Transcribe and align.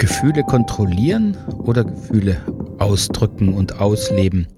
Gefühle 0.00 0.42
kontrollieren 0.42 1.36
oder 1.58 1.84
Gefühle 1.84 2.38
ausdrücken 2.78 3.52
und 3.52 3.80
ausleben? 3.80 4.48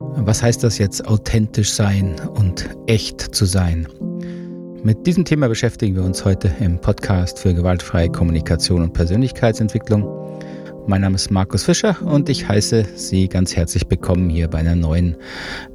Was 0.00 0.42
heißt 0.42 0.64
das 0.64 0.78
jetzt 0.78 1.06
authentisch 1.06 1.72
sein 1.72 2.16
und 2.34 2.68
echt 2.88 3.20
zu 3.20 3.44
sein? 3.44 3.86
Mit 4.82 5.06
diesem 5.06 5.24
Thema 5.24 5.48
beschäftigen 5.48 5.94
wir 5.94 6.02
uns 6.02 6.24
heute 6.24 6.50
im 6.58 6.80
Podcast 6.80 7.38
für 7.38 7.54
gewaltfreie 7.54 8.10
Kommunikation 8.10 8.82
und 8.82 8.92
Persönlichkeitsentwicklung. 8.92 10.04
Mein 10.88 11.02
Name 11.02 11.14
ist 11.14 11.30
Markus 11.30 11.62
Fischer 11.62 11.96
und 12.02 12.28
ich 12.28 12.48
heiße 12.48 12.84
Sie 12.96 13.28
ganz 13.28 13.54
herzlich 13.54 13.84
willkommen 13.88 14.28
hier 14.28 14.48
bei 14.48 14.58
einer 14.58 14.74
neuen 14.74 15.14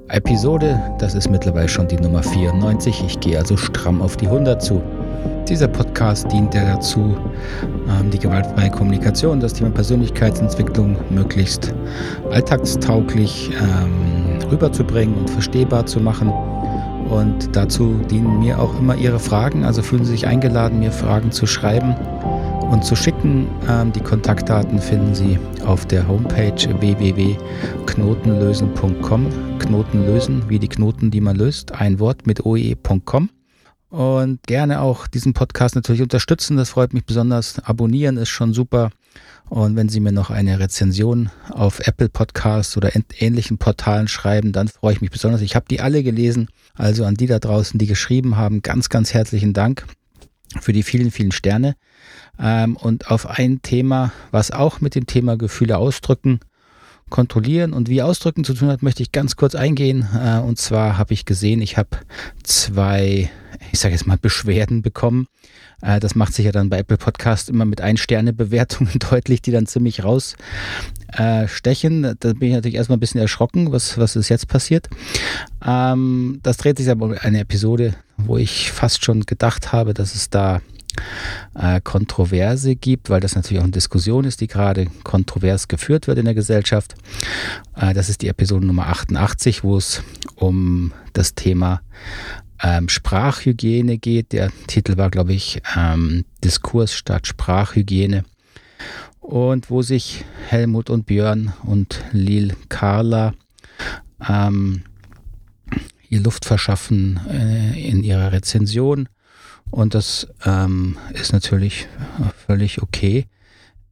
Episode. 0.10 0.78
Das 1.00 1.16
ist 1.16 1.30
mittlerweile 1.30 1.70
schon 1.70 1.88
die 1.88 1.96
Nummer 1.96 2.22
94. 2.22 3.04
Ich 3.06 3.20
gehe 3.22 3.38
also 3.38 3.56
stramm 3.56 4.02
auf 4.02 4.18
die 4.18 4.28
100 4.28 4.62
zu. 4.62 4.82
Dieser 5.48 5.68
Podcast 5.68 6.32
dient 6.32 6.56
ja 6.56 6.66
dazu, 6.66 7.16
ähm, 7.88 8.10
die 8.10 8.18
gewaltfreie 8.18 8.72
Kommunikation, 8.72 9.40
das 9.40 9.54
Thema 9.54 9.70
Persönlichkeitsentwicklung 9.70 10.98
möglichst 11.12 11.72
alltagstauglich 12.32 13.52
ähm, 13.52 14.40
rüberzubringen 14.50 15.14
und 15.16 15.30
verstehbar 15.30 15.86
zu 15.86 16.00
machen. 16.00 16.34
Und 17.10 17.56
dazu 17.56 18.02
dienen 18.10 18.40
mir 18.40 18.60
auch 18.60 18.80
immer 18.80 18.96
Ihre 18.96 19.20
Fragen. 19.20 19.64
Also 19.64 19.84
fühlen 19.84 20.04
Sie 20.04 20.14
sich 20.14 20.26
eingeladen, 20.26 20.80
mir 20.80 20.92
Fragen 20.92 21.32
zu 21.32 21.46
schreiben 21.46 21.94
und 22.72 22.84
zu 22.84 22.96
schicken. 22.96 23.48
Ähm, 23.70 23.94
die 23.94 24.00
Kontaktdaten 24.00 24.80
finden 24.80 25.14
Sie 25.14 25.38
auf 25.66 25.86
der 25.86 26.08
Homepage 26.08 26.80
www.knotenlösen.com. 26.80 29.28
Knoten 29.60 30.06
lösen, 30.06 30.44
wie 30.48 30.60
die 30.60 30.70
Knoten, 30.70 31.12
die 31.12 31.22
man 31.22 31.36
löst. 31.36 31.74
Ein 31.74 32.00
Wort 32.00 32.26
mit 32.26 32.44
oe.com 32.46 33.30
und 33.90 34.44
gerne 34.44 34.82
auch 34.82 35.08
diesen 35.08 35.34
Podcast 35.34 35.76
natürlich 35.76 36.02
unterstützen. 36.02 36.58
Das 36.58 36.70
freut 36.70 36.94
mich 36.94 37.06
besonders. 37.06 37.60
Abonnieren 37.60 38.18
ist 38.18 38.30
schon 38.30 38.54
super. 38.54 38.92
Und 39.50 39.76
wenn 39.76 39.90
Sie 39.90 40.00
mir 40.00 40.12
noch 40.12 40.32
eine 40.32 40.60
Rezension 40.60 41.30
auf 41.50 41.80
Apple 41.88 42.10
Podcasts 42.10 42.76
oder 42.78 42.92
ähnlichen 43.20 43.58
Portalen 43.58 44.08
schreiben, 44.08 44.52
dann 44.52 44.68
freue 44.68 44.94
ich 44.94 45.02
mich 45.02 45.12
besonders. 45.12 45.42
Ich 45.42 45.56
habe 45.56 45.68
die 45.70 45.82
alle 45.82 46.04
gelesen. 46.04 46.50
Also 46.74 47.06
an 47.06 47.16
die 47.16 47.28
da 47.28 47.40
draußen, 47.40 47.78
die 47.78 47.86
geschrieben 47.86 48.38
haben, 48.38 48.62
ganz, 48.62 48.90
ganz 48.90 49.14
herzlichen 49.14 49.54
Dank 49.54 49.86
für 50.60 50.74
die 50.74 50.84
vielen, 50.84 51.12
vielen 51.12 51.32
Sterne. 51.32 51.76
Ähm, 52.40 52.76
und 52.76 53.12
auf 53.12 53.28
ein 53.28 53.62
Thema, 53.62 54.12
was 54.32 54.52
auch 54.52 54.82
mit 54.82 54.96
dem 54.96 55.08
Thema 55.08 55.38
Gefühle 55.38 55.78
ausdrücken 55.78 56.40
kontrollieren 57.10 57.74
und 57.74 57.90
wie 57.90 58.02
ausdrücken 58.02 58.44
zu 58.44 58.54
tun 58.54 58.70
hat, 58.70 58.82
möchte 58.82 59.04
ich 59.04 59.12
ganz 59.12 59.36
kurz 59.36 59.56
eingehen. 59.56 60.08
Äh, 60.16 60.40
und 60.40 60.58
zwar 60.58 60.98
habe 60.98 61.14
ich 61.14 61.26
gesehen, 61.26 61.62
ich 61.62 61.78
habe 61.78 61.90
zwei, 62.44 63.30
ich 63.72 63.80
sage 63.80 63.94
jetzt 63.94 64.08
mal, 64.08 64.18
Beschwerden 64.18 64.82
bekommen. 64.82 65.28
Äh, 65.82 66.00
das 66.00 66.16
macht 66.16 66.34
sich 66.34 66.46
ja 66.46 66.52
dann 66.52 66.70
bei 66.70 66.80
Apple 66.80 66.98
Podcast 66.98 67.50
immer 67.50 67.66
mit 67.66 67.82
Ein-Sterne-Bewertungen 67.82 69.00
deutlich, 69.12 69.42
die 69.42 69.52
dann 69.52 69.68
ziemlich 69.68 70.04
rausstechen. 70.04 70.36
Da 72.20 72.34
bin 72.34 72.50
ich 72.50 72.56
natürlich 72.56 72.76
erstmal 72.76 72.98
ein 72.98 73.02
bisschen 73.02 73.22
erschrocken, 73.22 73.72
was, 73.72 73.98
was 73.98 74.16
ist 74.16 74.30
jetzt 74.30 74.48
passiert. 74.48 74.90
Ähm, 75.66 76.40
das 76.44 76.58
dreht 76.58 76.78
sich 76.78 76.90
aber 76.90 77.06
um 77.06 77.16
eine 77.20 77.40
Episode, 77.40 77.94
wo 78.18 78.38
ich 78.38 78.72
fast 78.72 79.06
schon 79.06 79.22
gedacht 79.22 79.72
habe, 79.72 79.94
dass 79.94 80.16
es 80.16 80.30
da 80.30 80.62
äh, 81.56 81.82
Kontroverse 81.82 82.76
gibt, 82.76 83.10
weil 83.10 83.20
das 83.20 83.36
natürlich 83.36 83.60
auch 83.60 83.66
eine 83.66 83.72
Diskussion 83.72 84.26
ist, 84.26 84.42
die 84.42 84.48
gerade 84.48 84.88
kontrovers 85.04 85.68
geführt 85.68 86.08
wird 86.08 86.18
in 86.18 86.26
der 86.26 86.34
Gesellschaft. 86.34 86.96
Äh, 87.76 87.94
das 87.94 88.10
ist 88.10 88.22
die 88.22 88.28
Episode 88.28 88.66
Nummer 88.66 88.88
88, 88.88 89.64
wo 89.64 89.78
es 89.78 90.04
um 90.36 90.94
das 91.14 91.36
Thema 91.36 91.82
ähm, 92.62 92.90
Sprachhygiene 92.90 93.98
geht. 93.98 94.34
Der 94.34 94.52
Titel 94.68 94.98
war, 94.98 95.10
glaube 95.10 95.34
ich, 95.34 95.62
ähm, 95.76 96.26
Diskurs 96.44 96.94
statt 96.94 97.28
Sprachhygiene. 97.28 98.26
Und 99.20 99.72
wo 99.72 99.82
sich 99.82 100.24
Helmut 100.50 100.90
und 100.90 101.08
Björn 101.08 101.54
und 101.64 102.04
Lil 102.12 102.56
Carla 102.70 103.34
ähm, 104.30 104.84
ihr 106.10 106.22
Luft 106.22 106.46
verschaffen 106.46 107.20
äh, 107.30 107.90
in 107.90 108.04
ihrer 108.04 108.32
Rezension 108.32 109.10
und 109.72 109.94
das 109.94 110.28
ähm, 110.46 110.98
ist 111.14 111.34
natürlich 111.34 111.88
völlig 112.46 112.82
okay. 112.82 113.28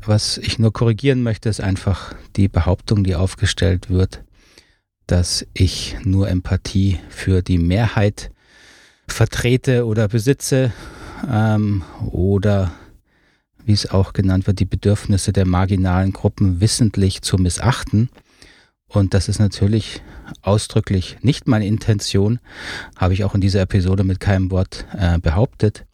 Was 0.06 0.38
ich 0.38 0.60
nur 0.60 0.74
korrigieren 0.74 1.24
möchte, 1.24 1.50
ist 1.50 1.62
einfach 1.62 2.14
die 2.36 2.48
Behauptung, 2.48 3.04
die 3.04 3.16
aufgestellt 3.16 3.90
wird, 3.90 4.24
dass 5.08 5.46
ich 5.54 5.96
nur 6.04 6.30
Empathie 6.30 7.00
für 7.10 7.42
die 7.42 7.58
Mehrheit 7.58 8.32
vertrete 9.08 9.86
oder 9.86 10.08
besitze 10.08 10.72
ähm, 11.30 11.84
oder 12.12 12.72
wie 13.66 13.74
es 13.74 13.90
auch 13.90 14.14
genannt 14.14 14.48
wird, 14.48 14.60
die 14.60 14.66
Bedürfnisse 14.66 15.32
der 15.32 15.46
marginalen 15.46 16.12
Gruppen 16.12 16.60
wissentlich 16.60 17.22
zu 17.22 17.38
missachten. 17.38 18.10
Und 18.94 19.16
das 19.16 19.28
ist 19.28 19.40
natürlich 19.40 20.02
ausdrücklich 20.44 21.18
nicht 21.22 21.48
meine 21.48 21.66
Intention, 21.66 22.40
habe 22.96 23.14
ich 23.14 23.24
auch 23.24 23.34
in 23.34 23.42
dieser 23.42 23.62
Episode 23.62 24.04
mit 24.04 24.20
keinem 24.20 24.52
Wort 24.52 24.86
äh, 24.96 25.18
behauptet. 25.18 25.86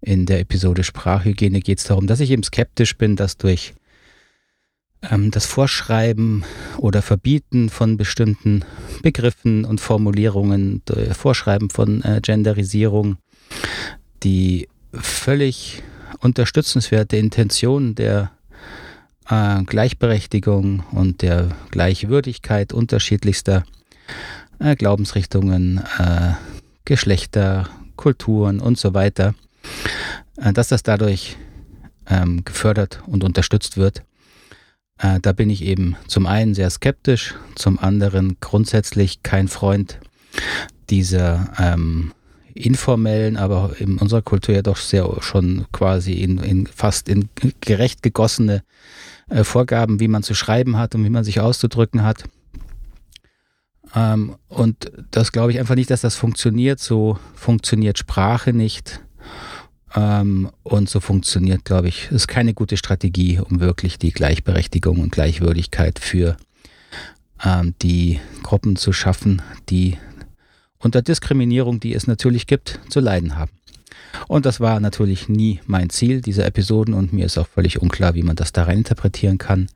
In 0.00 0.26
der 0.26 0.40
Episode 0.40 0.82
Sprachhygiene 0.82 1.60
geht 1.60 1.78
es 1.78 1.84
darum, 1.84 2.08
dass 2.08 2.18
ich 2.18 2.32
eben 2.32 2.42
skeptisch 2.42 2.96
bin, 2.98 3.14
dass 3.14 3.36
durch 3.36 3.74
ähm, 5.08 5.30
das 5.30 5.46
Vorschreiben 5.46 6.44
oder 6.78 7.00
Verbieten 7.00 7.70
von 7.70 7.96
bestimmten 7.96 8.64
Begriffen 9.02 9.64
und 9.64 9.80
Formulierungen, 9.80 10.82
Vorschreiben 11.12 11.70
von 11.70 12.02
äh, 12.02 12.20
Genderisierung, 12.20 13.18
die 14.24 14.68
völlig 14.92 15.82
unterstützenswerte 16.18 17.16
Intention 17.16 17.94
der 17.94 18.32
äh, 19.28 19.62
Gleichberechtigung 19.64 20.84
und 20.92 21.22
der 21.22 21.48
Gleichwürdigkeit 21.70 22.72
unterschiedlichster 22.72 23.64
äh, 24.58 24.76
Glaubensrichtungen, 24.76 25.82
äh, 25.98 26.32
Geschlechter, 26.84 27.68
Kulturen 27.96 28.60
und 28.60 28.78
so 28.78 28.94
weiter, 28.94 29.34
äh, 30.36 30.52
dass 30.52 30.68
das 30.68 30.82
dadurch 30.82 31.36
ähm, 32.08 32.44
gefördert 32.44 33.02
und 33.06 33.24
unterstützt 33.24 33.76
wird. 33.76 34.02
Äh, 34.98 35.20
da 35.20 35.32
bin 35.32 35.50
ich 35.50 35.62
eben 35.62 35.96
zum 36.06 36.26
einen 36.26 36.54
sehr 36.54 36.70
skeptisch, 36.70 37.34
zum 37.54 37.78
anderen 37.78 38.36
grundsätzlich 38.40 39.22
kein 39.22 39.48
Freund 39.48 39.98
dieser 40.90 41.52
ähm, 41.58 42.12
informellen, 42.54 43.36
aber 43.36 43.76
in 43.78 43.98
unserer 43.98 44.22
Kultur 44.22 44.54
ja 44.54 44.62
doch 44.62 44.76
sehr 44.76 45.08
schon 45.20 45.66
quasi 45.72 46.12
in, 46.14 46.38
in 46.38 46.66
fast 46.66 47.08
in 47.08 47.28
gerecht 47.60 48.02
gegossene 48.02 48.62
äh, 49.28 49.44
Vorgaben, 49.44 50.00
wie 50.00 50.08
man 50.08 50.22
zu 50.22 50.34
schreiben 50.34 50.78
hat 50.78 50.94
und 50.94 51.04
wie 51.04 51.10
man 51.10 51.24
sich 51.24 51.40
auszudrücken 51.40 52.02
hat. 52.02 52.24
Ähm, 53.94 54.36
und 54.48 54.90
das 55.10 55.32
glaube 55.32 55.52
ich 55.52 55.58
einfach 55.58 55.74
nicht, 55.74 55.90
dass 55.90 56.00
das 56.00 56.16
funktioniert. 56.16 56.80
So 56.80 57.18
funktioniert 57.34 57.98
Sprache 57.98 58.52
nicht. 58.52 59.00
Ähm, 59.94 60.50
und 60.62 60.88
so 60.88 61.00
funktioniert, 61.00 61.64
glaube 61.64 61.88
ich, 61.88 62.10
ist 62.10 62.28
keine 62.28 62.54
gute 62.54 62.76
Strategie, 62.76 63.40
um 63.40 63.60
wirklich 63.60 63.98
die 63.98 64.10
Gleichberechtigung 64.10 65.00
und 65.00 65.12
Gleichwürdigkeit 65.12 65.98
für 65.98 66.36
ähm, 67.44 67.74
die 67.82 68.20
Gruppen 68.42 68.76
zu 68.76 68.92
schaffen, 68.92 69.42
die 69.68 69.98
unter 70.82 71.02
Diskriminierung, 71.02 71.80
die 71.80 71.94
es 71.94 72.06
natürlich 72.06 72.46
gibt, 72.46 72.80
zu 72.88 73.00
leiden 73.00 73.36
haben. 73.36 73.52
Und 74.28 74.46
das 74.46 74.60
war 74.60 74.80
natürlich 74.80 75.28
nie 75.28 75.60
mein 75.66 75.90
Ziel 75.90 76.20
dieser 76.20 76.46
Episoden 76.46 76.94
und 76.94 77.12
mir 77.12 77.26
ist 77.26 77.38
auch 77.38 77.48
völlig 77.48 77.80
unklar, 77.80 78.14
wie 78.14 78.22
man 78.22 78.36
das 78.36 78.52
da 78.52 78.64
rein 78.64 78.78
interpretieren 78.78 79.38
kann. 79.38 79.68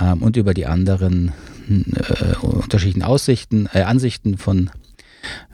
Ähm, 0.00 0.22
und 0.22 0.36
über 0.36 0.54
die 0.54 0.66
anderen 0.66 1.32
äh, 1.68 2.36
unterschiedlichen 2.40 3.02
Aussichten, 3.02 3.68
äh, 3.72 3.82
Ansichten 3.82 4.38
von 4.38 4.70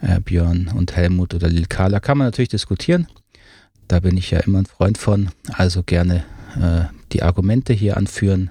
äh, 0.00 0.20
Björn 0.20 0.68
und 0.68 0.96
Helmut 0.96 1.34
oder 1.34 1.48
Lil 1.48 1.66
Carla 1.66 2.00
kann 2.00 2.18
man 2.18 2.28
natürlich 2.28 2.48
diskutieren. 2.48 3.08
Da 3.88 4.00
bin 4.00 4.16
ich 4.16 4.30
ja 4.30 4.40
immer 4.40 4.58
ein 4.58 4.66
Freund 4.66 4.98
von. 4.98 5.30
Also 5.52 5.82
gerne 5.82 6.24
äh, 6.60 6.84
die 7.12 7.22
Argumente 7.22 7.72
hier 7.72 7.96
anführen. 7.96 8.50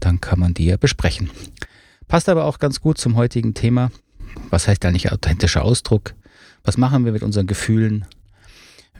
Dann 0.00 0.20
kann 0.20 0.38
man 0.38 0.54
die 0.54 0.66
ja 0.66 0.76
besprechen. 0.76 1.30
Passt 2.06 2.28
aber 2.28 2.44
auch 2.44 2.58
ganz 2.58 2.80
gut 2.80 2.98
zum 2.98 3.16
heutigen 3.16 3.54
Thema. 3.54 3.90
Was 4.50 4.68
heißt 4.68 4.84
eigentlich 4.84 5.12
authentischer 5.12 5.64
Ausdruck? 5.64 6.14
Was 6.64 6.76
machen 6.76 7.04
wir 7.04 7.12
mit 7.12 7.22
unseren 7.22 7.46
Gefühlen? 7.46 8.04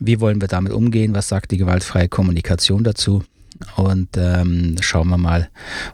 Wie 0.00 0.20
wollen 0.20 0.40
wir 0.40 0.48
damit 0.48 0.72
umgehen? 0.72 1.14
Was 1.14 1.28
sagt 1.28 1.50
die 1.50 1.56
gewaltfreie 1.56 2.08
Kommunikation 2.08 2.84
dazu? 2.84 3.24
Und 3.76 4.10
ähm, 4.16 4.76
schauen 4.80 5.08
wir 5.08 5.18
mal, 5.18 5.48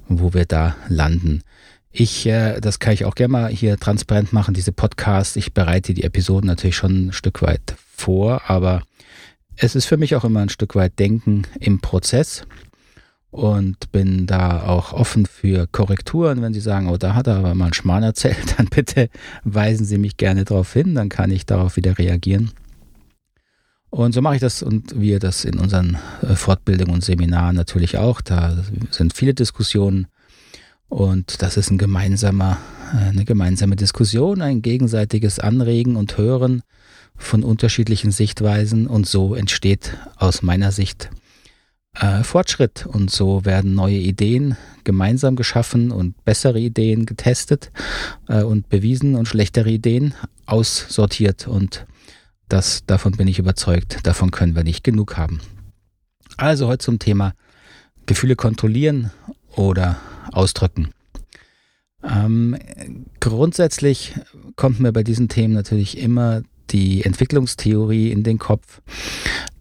wo 0.08 0.35
wir 0.35 0.44
da 0.44 0.76
landen. 0.88 1.43
Ich, 1.91 2.26
äh, 2.26 2.61
das 2.61 2.81
kann 2.81 2.93
ich 2.93 3.05
auch 3.05 3.14
gerne 3.14 3.32
mal 3.32 3.49
hier 3.49 3.79
transparent 3.79 4.32
machen, 4.32 4.52
diese 4.52 4.73
Podcasts. 4.73 5.37
Ich 5.37 5.55
bereite 5.55 5.94
die 5.94 6.02
Episoden 6.02 6.46
natürlich 6.46 6.76
schon 6.76 7.06
ein 7.06 7.12
Stück 7.12 7.41
weit 7.41 7.76
vor, 7.96 8.43
aber 8.49 8.82
es 9.56 9.76
ist 9.76 9.87
für 9.87 9.96
mich 9.96 10.17
auch 10.17 10.25
immer 10.25 10.41
ein 10.41 10.49
Stück 10.49 10.75
weit 10.75 10.99
Denken 10.99 11.46
im 11.61 11.81
Prozess 11.81 12.43
und 13.35 13.91
bin 13.91 14.29
da 14.29 14.63
auch 14.63 14.93
offen 14.93 15.27
für 15.27 15.67
Korrekturen. 15.67 16.41
Wenn 16.41 16.55
Sie 16.55 16.61
sagen, 16.61 16.89
oh, 16.89 16.97
da 16.97 17.15
hat 17.17 17.27
er 17.27 17.39
aber 17.39 17.57
mal 17.57 17.65
einen 17.65 17.75
Schmarrn 17.75 18.05
erzählt, 18.05 18.55
dann 18.57 18.67
bitte 18.67 19.09
weisen 19.43 19.85
Sie 19.85 19.99
mich 19.99 20.17
gerne 20.17 20.45
darauf 20.45 20.73
hin, 20.73 20.95
dann 20.95 21.09
kann 21.09 21.33
ich 21.33 21.45
darauf 21.45 21.77
wieder 21.77 21.99
reagieren. 21.99 22.53
Und 23.91 24.13
so 24.13 24.23
mache 24.23 24.37
ich 24.37 24.41
das 24.41 24.63
und 24.63 25.01
wir 25.01 25.19
das 25.19 25.45
in 25.45 25.59
unseren 25.59 25.99
äh, 26.23 26.37
Fortbildungen 26.37 26.95
und 26.95 27.05
Seminaren 27.05 27.57
natürlich 27.57 27.99
auch. 27.99 28.21
Da 28.21 28.57
sind 28.91 29.15
viele 29.15 29.35
Diskussionen 29.35 30.07
und 30.89 31.43
das 31.43 31.57
ist 31.57 31.73
ein 31.73 31.79
gemeinsamer, 31.79 32.59
äh, 32.93 33.09
eine 33.09 33.25
gemeinsame 33.25 33.75
Diskussion, 33.75 34.43
ein 34.43 34.63
gegenseitiges 34.63 35.41
Anregen 35.41 35.97
und 35.97 36.17
Hören 36.17 36.63
von 37.17 37.43
unterschiedlichen 37.43 38.13
Sichtweisen 38.13 38.87
und 38.87 39.09
so 39.09 39.35
entsteht 39.35 39.97
aus 40.19 40.43
meiner 40.43 40.71
Sicht 40.71 41.11
äh, 41.94 42.23
Fortschritt 42.23 42.87
und 42.87 43.11
so 43.11 43.44
werden 43.44 43.75
neue 43.75 43.96
Ideen 43.96 44.56
gemeinsam 44.85 45.37
geschaffen 45.37 45.91
und 45.91 46.25
bessere 46.25 46.58
Ideen 46.58 47.06
getestet 47.06 47.70
äh, 48.29 48.43
und 48.43 48.69
bewiesen 48.69 49.14
und 49.14 49.29
schlechtere 49.29 49.70
Ideen 49.70 50.14
aussortiert 50.46 51.49
und 51.49 51.87
das, 52.49 52.85
davon 52.87 53.12
bin 53.12 53.29
ich 53.29 53.38
überzeugt, 53.38 54.06
davon 54.06 54.31
können 54.31 54.55
wir 54.55 54.64
nicht 54.64 54.85
genug 54.85 55.17
haben. 55.17 55.41
Also 56.37 56.67
heute 56.67 56.85
zum 56.85 56.99
Thema 56.99 57.32
Gefühle 58.06 58.37
kontrollieren 58.37 59.11
oder 59.56 59.96
ausdrücken. 60.32 60.91
Ähm, 62.02 62.56
grundsätzlich 63.20 64.12
kommt 64.56 64.81
mir 64.81 64.93
bei 64.93 65.02
diesen 65.02 65.29
Themen 65.29 65.55
natürlich 65.55 65.99
immer 65.99 66.43
die 66.70 67.05
Entwicklungstheorie 67.05 68.11
in 68.11 68.25
den 68.25 68.38
Kopf, 68.38 68.82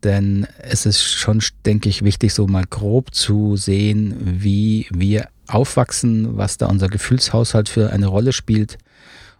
denn 0.04 0.48
es 0.60 0.86
ist 0.86 1.02
schon, 1.02 1.42
denke 1.66 1.90
ich, 1.90 2.04
wichtig, 2.04 2.34
so 2.34 2.48
mal 2.48 2.66
grob 2.70 3.14
zu 3.14 3.56
sehen, 3.56 4.16
wie 4.42 4.88
wir 4.92 5.28
aufwachsen, 5.48 6.38
was 6.38 6.58
da 6.58 6.68
unser 6.68 6.88
Gefühlshaushalt 6.88 7.70
für 7.70 7.92
eine 7.92 8.08
Rolle 8.08 8.34
spielt 8.34 8.78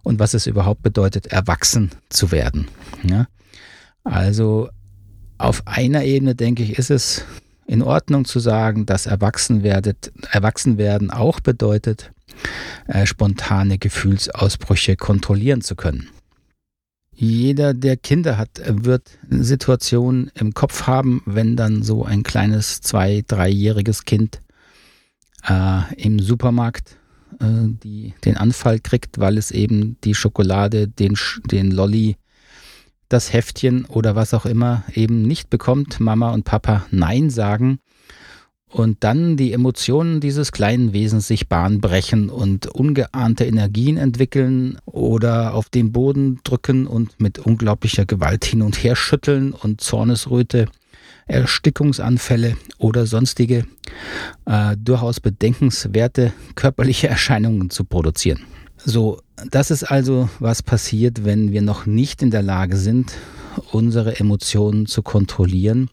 und 0.04 0.20
was 0.20 0.34
es 0.34 0.48
überhaupt 0.48 0.84
bedeutet, 0.84 1.28
erwachsen 1.28 1.92
zu 2.10 2.32
werden. 2.32 2.68
Ja? 3.04 3.28
Also 4.04 4.70
auf 5.38 5.66
einer 5.66 6.04
Ebene, 6.04 6.36
denke 6.36 6.64
ich, 6.64 6.78
ist 6.78 6.92
es 6.92 7.26
in 7.66 7.82
Ordnung 7.82 8.26
zu 8.26 8.40
sagen, 8.40 8.86
dass 8.86 9.06
Erwachsenwerden 9.06 11.12
auch 11.12 11.40
bedeutet, 11.40 12.12
äh, 12.88 13.06
spontane 13.06 13.78
Gefühlsausbrüche 13.78 14.96
kontrollieren 14.96 15.62
zu 15.62 15.76
können. 15.76 16.10
Jeder, 17.16 17.74
der 17.74 17.98
Kinder 17.98 18.38
hat, 18.38 18.62
wird 18.66 19.20
Situationen 19.30 20.32
im 20.36 20.54
Kopf 20.54 20.88
haben, 20.88 21.22
wenn 21.26 21.56
dann 21.56 21.84
so 21.84 22.04
ein 22.04 22.24
kleines 22.24 22.82
zwei-, 22.82 23.24
dreijähriges 23.26 24.06
Kind 24.06 24.42
äh, 25.48 25.94
im 25.96 26.20
Supermarkt 26.20 26.98
äh, 27.40 27.46
die, 27.84 28.14
den 28.26 28.38
Anfall 28.38 28.80
kriegt, 28.80 29.20
weil 29.20 29.38
es 29.38 29.52
eben 29.52 29.98
die 30.04 30.16
Schokolade, 30.16 30.88
den, 30.88 31.16
den 31.52 31.72
Lolly, 31.72 32.18
das 33.10 33.32
Heftchen 33.32 33.86
oder 33.86 34.16
was 34.16 34.34
auch 34.34 34.48
immer 34.48 34.84
eben 34.94 35.22
nicht 35.22 35.52
bekommt, 35.52 36.00
Mama 36.00 36.32
und 36.32 36.46
Papa 36.46 36.88
Nein 36.90 37.30
sagen 37.30 37.80
und 38.74 39.04
dann 39.04 39.38
die 39.38 39.54
Emotionen 39.54 40.20
dieses 40.20 40.52
kleinen 40.52 40.94
Wesens 40.94 41.28
sich 41.28 41.48
Bahn 41.48 41.80
brechen 41.80 42.30
und 42.30 42.68
ungeahnte 42.68 43.46
Energien 43.46 43.98
entwickeln 43.98 44.80
oder 44.86 45.54
auf 45.54 45.70
den 45.70 45.92
Boden 45.92 46.40
drücken 46.44 46.88
und 46.88 47.20
mit 47.22 47.38
unglaublicher 47.40 48.06
Gewalt 48.06 48.46
hin 48.46 48.64
und 48.64 48.84
her 48.84 48.96
schütteln 48.96 49.54
und 49.54 49.80
Zornesröte, 49.80 50.68
Erstickungsanfälle 51.28 52.58
oder 52.80 53.06
sonstige 53.06 53.66
äh, 54.46 54.76
durchaus 54.76 55.20
bedenkenswerte 55.20 56.34
körperliche 56.56 57.08
Erscheinungen 57.08 57.70
zu 57.70 57.84
produzieren. 57.84 58.42
So, 58.84 59.22
das 59.52 59.72
ist 59.72 59.84
also, 59.84 60.30
was 60.40 60.64
passiert, 60.64 61.24
wenn 61.24 61.52
wir 61.52 61.62
noch 61.62 61.86
nicht 61.86 62.24
in 62.24 62.32
der 62.32 62.42
Lage 62.42 62.76
sind, 62.76 63.14
unsere 63.72 64.20
Emotionen 64.20 64.88
zu 64.88 65.04
kontrollieren. 65.04 65.90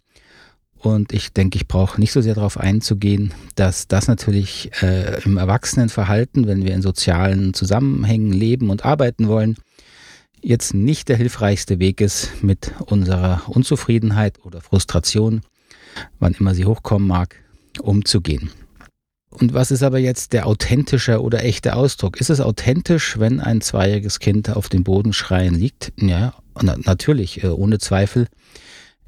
Und 0.83 1.13
ich 1.13 1.35
denke, 1.35 1.57
ich 1.57 1.69
brauche 1.69 2.01
nicht 2.01 2.11
so 2.11 2.23
sehr 2.23 2.35
darauf 2.35 2.57
einzugehen, 2.57 3.35
dass 3.55 3.87
das 3.87 4.09
natürlich 4.09 4.71
äh, 4.81 5.23
im 5.25 5.37
Erwachsenenverhalten, 5.37 6.47
wenn 6.47 6.65
wir 6.65 6.73
in 6.73 6.81
sozialen 6.81 7.53
Zusammenhängen 7.53 8.33
leben 8.33 8.71
und 8.71 8.87
arbeiten 8.87 9.29
wollen, 9.29 9.57
jetzt 10.41 10.73
nicht 10.73 11.11
der 11.11 11.19
hilfreichste 11.19 11.81
Weg 11.81 12.01
ist, 12.01 12.43
mit 12.43 12.73
unserer 12.87 13.43
Unzufriedenheit 13.47 14.43
oder 14.43 14.63
Frustration, 14.63 15.43
wann 16.19 16.33
immer 16.33 16.55
sie 16.55 16.65
hochkommen 16.65 17.07
mag, 17.07 17.37
umzugehen. 17.83 18.51
Und 19.29 19.53
was 19.53 19.71
ist 19.71 19.83
aber 19.83 19.99
jetzt 19.99 20.33
der 20.33 20.47
authentische 20.47 21.21
oder 21.21 21.45
echte 21.45 21.77
Ausdruck? 21.77 22.19
Ist 22.21 22.31
es 22.31 22.41
authentisch, 22.41 23.19
wenn 23.19 23.39
ein 23.39 23.61
zweijähriges 23.61 24.19
Kind 24.19 24.49
auf 24.49 24.71
dem 24.71 24.83
Boden 24.83 25.13
schreien 25.13 25.55
liegt? 25.55 25.93
Ja, 25.97 26.35
na, 26.61 26.77
natürlich, 26.83 27.45
äh, 27.45 27.49
ohne 27.49 27.79
Zweifel. 27.79 28.29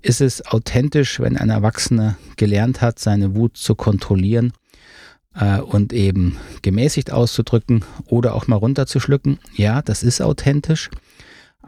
Ist 0.03 0.21
es 0.21 0.45
authentisch, 0.45 1.21
wenn 1.21 1.37
ein 1.37 1.51
Erwachsener 1.51 2.17
gelernt 2.37 2.81
hat, 2.81 2.99
seine 2.99 3.35
Wut 3.35 3.57
zu 3.57 3.75
kontrollieren 3.75 4.53
äh, 5.35 5.61
und 5.61 5.93
eben 5.93 6.37
gemäßigt 6.63 7.13
auszudrücken 7.13 7.85
oder 8.07 8.35
auch 8.35 8.47
mal 8.49 8.57
runterzuschlucken? 8.57 9.39
Ja, 9.55 9.81
das 9.81 10.03
ist 10.03 10.21
authentisch. 10.21 10.91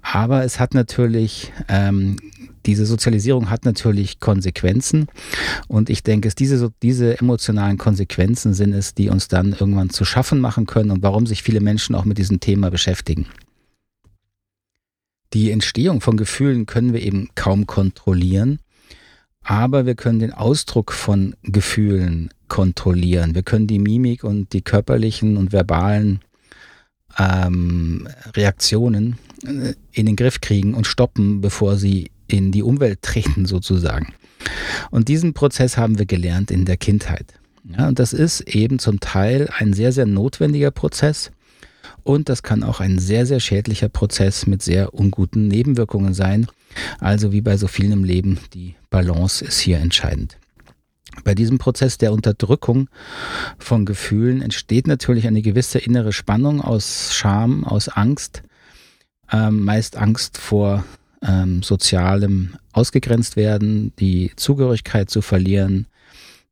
Aber 0.03 0.45
es 0.45 0.61
hat 0.61 0.75
natürlich 0.75 1.53
ähm, 1.69 2.17
diese 2.67 2.87
Sozialisierung 2.87 3.51
hat 3.51 3.65
natürlich 3.65 4.21
Konsequenzen. 4.21 5.07
Und 5.69 5.91
ich 5.91 6.03
denke, 6.03 6.29
es 6.29 6.35
diese, 6.35 6.73
diese 6.83 7.19
emotionalen 7.19 7.79
Konsequenzen 7.79 8.55
sind 8.55 8.73
es, 8.73 8.95
die 8.95 9.11
uns 9.11 9.29
dann 9.29 9.53
irgendwann 9.53 9.91
zu 9.91 10.05
schaffen 10.05 10.41
machen 10.41 10.67
können 10.67 10.91
und 10.91 11.03
warum 11.03 11.27
sich 11.27 11.43
viele 11.43 11.61
Menschen 11.61 11.95
auch 11.95 12.05
mit 12.05 12.19
diesem 12.19 12.41
Thema 12.41 12.71
beschäftigen. 12.71 13.27
Die 15.35 15.51
Entstehung 15.51 16.01
von 16.01 16.17
Gefühlen 16.17 16.65
können 16.65 16.93
wir 16.93 17.03
eben 17.03 17.29
kaum 17.35 17.67
kontrollieren, 17.67 18.61
aber 19.43 19.85
wir 19.85 19.97
können 19.97 20.21
den 20.21 20.33
Ausdruck 20.33 20.93
von 20.93 21.35
Gefühlen 21.43 22.31
kontrollieren. 22.49 23.35
Wir 23.35 23.43
können 23.43 23.67
die 23.67 23.81
Mimik 23.81 24.23
und 24.23 24.53
die 24.53 24.63
körperlichen 24.63 25.37
und 25.37 25.53
verbalen 25.53 26.21
ähm, 27.19 28.09
Reaktionen 28.35 29.19
äh, 29.45 29.75
in 29.93 30.07
den 30.07 30.17
Griff 30.17 30.41
kriegen 30.41 30.75
und 30.75 30.87
stoppen, 30.87 31.41
bevor 31.41 31.77
sie 31.77 32.11
in 32.29 32.53
die 32.53 32.63
Umwelt 32.63 33.03
treten 33.03 33.45
sozusagen. 33.45 34.15
Und 34.91 35.09
diesen 35.09 35.35
Prozess 35.35 35.77
haben 35.77 35.99
wir 35.99 36.07
gelernt 36.07 36.51
in 36.51 36.65
der 36.65 36.77
Kindheit. 36.77 37.35
Ja, 37.65 37.89
und 37.89 37.99
das 37.99 38.13
ist 38.13 38.43
eben 38.43 38.79
zum 38.79 39.01
Teil 39.01 39.49
ein 39.57 39.73
sehr, 39.73 39.91
sehr 39.91 40.07
notwendiger 40.07 40.71
Prozess. 40.71 41.31
Und 42.05 42.29
das 42.29 42.43
kann 42.43 42.63
auch 42.63 42.81
ein 42.81 42.99
sehr, 42.99 43.27
sehr 43.27 43.41
schädlicher 43.41 43.89
Prozess 43.89 44.47
mit 44.47 44.63
sehr 44.63 44.95
unguten 44.95 45.49
Nebenwirkungen 45.49 46.15
sein. 46.15 46.47
Also 47.01 47.33
wie 47.33 47.41
bei 47.41 47.57
so 47.57 47.67
vielen 47.67 47.93
im 47.93 48.05
Leben, 48.05 48.39
die 48.53 48.75
Balance 48.91 49.45
ist 49.45 49.59
hier 49.59 49.79
entscheidend. 49.79 50.37
Bei 51.23 51.35
diesem 51.35 51.59
Prozess 51.59 51.97
der 51.97 52.13
Unterdrückung 52.13 52.89
von 53.59 53.87
Gefühlen 53.87 54.43
entsteht 54.43 54.87
natürlich 54.87 55.27
eine 55.27 55.43
gewisse 55.43 55.79
innere 55.79 56.13
Spannung 56.13 56.61
aus 56.61 57.15
Scham, 57.15 57.65
aus 57.65 57.89
Angst, 57.89 58.43
ähm, 59.33 59.65
meist 59.65 59.97
Angst 59.97 60.39
vor 60.39 60.85
ähm, 61.23 61.63
sozialem 61.63 62.57
ausgegrenzt 62.73 63.37
werden, 63.37 63.93
die 63.99 64.33
Zugehörigkeit 64.37 65.09
zu 65.09 65.23
verlieren, 65.23 65.87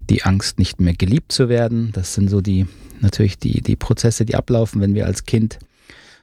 die 0.00 0.22
Angst 0.22 0.58
nicht 0.58 0.80
mehr 0.80 0.94
geliebt 0.94 1.32
zu 1.32 1.48
werden. 1.48 1.90
Das 1.92 2.14
sind 2.14 2.30
so 2.30 2.40
die 2.40 2.66
natürlich 3.02 3.38
die, 3.38 3.60
die 3.60 3.76
Prozesse, 3.76 4.24
die 4.24 4.34
ablaufen, 4.34 4.80
wenn 4.80 4.94
wir 4.94 5.06
als 5.06 5.24
Kind 5.24 5.58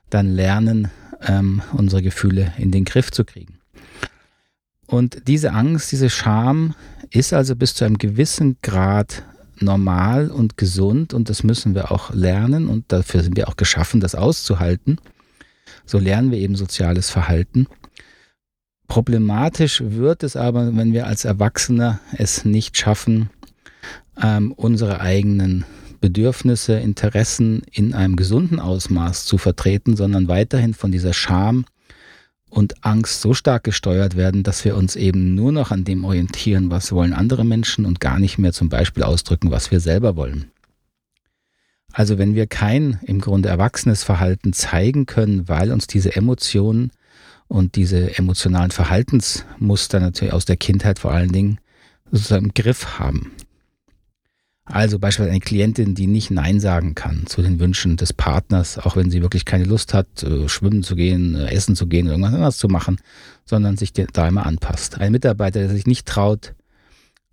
dann 0.09 0.27
lernen, 0.27 0.89
ähm, 1.21 1.61
unsere 1.73 2.01
Gefühle 2.01 2.53
in 2.57 2.71
den 2.71 2.85
Griff 2.85 3.11
zu 3.11 3.25
kriegen. 3.25 3.59
Und 4.87 5.27
diese 5.27 5.53
Angst, 5.53 5.91
diese 5.91 6.09
Scham 6.09 6.73
ist 7.11 7.33
also 7.33 7.55
bis 7.55 7.75
zu 7.75 7.85
einem 7.85 7.97
gewissen 7.97 8.57
Grad 8.61 9.23
normal 9.59 10.31
und 10.31 10.57
gesund 10.57 11.13
und 11.13 11.29
das 11.29 11.43
müssen 11.43 11.75
wir 11.75 11.91
auch 11.91 12.13
lernen 12.13 12.67
und 12.67 12.85
dafür 12.91 13.21
sind 13.21 13.35
wir 13.37 13.49
auch 13.49 13.57
geschaffen, 13.57 13.99
das 13.99 14.15
auszuhalten. 14.15 14.99
So 15.85 15.99
lernen 15.99 16.31
wir 16.31 16.39
eben 16.39 16.55
soziales 16.55 17.09
Verhalten. 17.09 17.67
Problematisch 18.87 19.83
wird 19.85 20.23
es 20.23 20.35
aber, 20.35 20.75
wenn 20.75 20.93
wir 20.93 21.05
als 21.05 21.25
Erwachsene 21.25 21.99
es 22.17 22.45
nicht 22.45 22.77
schaffen, 22.77 23.29
ähm, 24.21 24.51
unsere 24.53 25.01
eigenen 25.01 25.65
Bedürfnisse, 25.99 26.73
Interessen 26.73 27.61
in 27.71 27.93
einem 27.93 28.15
gesunden 28.15 28.59
Ausmaß 28.59 29.25
zu 29.25 29.37
vertreten, 29.37 29.95
sondern 29.95 30.27
weiterhin 30.27 30.73
von 30.73 30.91
dieser 30.91 31.13
Scham 31.13 31.65
und 32.49 32.83
Angst 32.83 33.21
so 33.21 33.33
stark 33.33 33.63
gesteuert 33.63 34.15
werden, 34.15 34.43
dass 34.43 34.65
wir 34.65 34.75
uns 34.75 34.95
eben 34.95 35.35
nur 35.35 35.51
noch 35.51 35.71
an 35.71 35.83
dem 35.83 36.03
orientieren, 36.03 36.71
was 36.71 36.91
wollen 36.91 37.13
andere 37.13 37.45
Menschen 37.45 37.85
und 37.85 37.99
gar 37.99 38.19
nicht 38.19 38.37
mehr 38.37 38.53
zum 38.53 38.69
Beispiel 38.69 39.03
ausdrücken, 39.03 39.51
was 39.51 39.71
wir 39.71 39.79
selber 39.79 40.15
wollen. 40.15 40.51
Also 41.91 42.17
wenn 42.17 42.35
wir 42.35 42.47
kein 42.47 42.99
im 43.03 43.19
Grunde 43.19 43.49
erwachsenes 43.49 44.03
Verhalten 44.03 44.53
zeigen 44.53 45.05
können, 45.05 45.47
weil 45.47 45.71
uns 45.71 45.87
diese 45.87 46.15
Emotionen 46.15 46.91
und 47.47 47.75
diese 47.75 48.17
emotionalen 48.17 48.71
Verhaltensmuster 48.71 49.99
natürlich 49.99 50.33
aus 50.33 50.45
der 50.45 50.57
Kindheit 50.57 50.99
vor 50.99 51.11
allen 51.11 51.31
Dingen 51.31 51.59
sozusagen 52.11 52.45
im 52.45 52.53
Griff 52.53 52.99
haben. 52.99 53.31
Also 54.71 54.99
beispielsweise 54.99 55.31
eine 55.31 55.39
Klientin, 55.39 55.95
die 55.95 56.05
nicht 56.05 56.29
Nein 56.29 56.59
sagen 56.59 56.93
kann 56.93 57.25
zu 57.25 57.41
den 57.41 57.59
Wünschen 57.59 57.97
des 57.97 58.13
Partners, 58.13 58.77
auch 58.77 58.95
wenn 58.95 59.09
sie 59.09 59.23
wirklich 59.23 59.43
keine 59.43 59.63
Lust 59.63 59.95
hat, 59.95 60.21
äh, 60.21 60.47
schwimmen 60.47 60.83
zu 60.83 60.95
gehen, 60.95 61.33
äh, 61.35 61.47
essen 61.47 61.75
zu 61.75 61.87
gehen, 61.87 62.05
irgendwas 62.05 62.33
anderes 62.33 62.57
zu 62.57 62.67
machen, 62.67 62.97
sondern 63.45 63.77
sich 63.77 63.93
da 63.93 64.27
immer 64.27 64.45
anpasst. 64.45 64.99
Ein 64.99 65.11
Mitarbeiter, 65.11 65.59
der 65.59 65.69
sich 65.69 65.87
nicht 65.87 66.07
traut, 66.07 66.53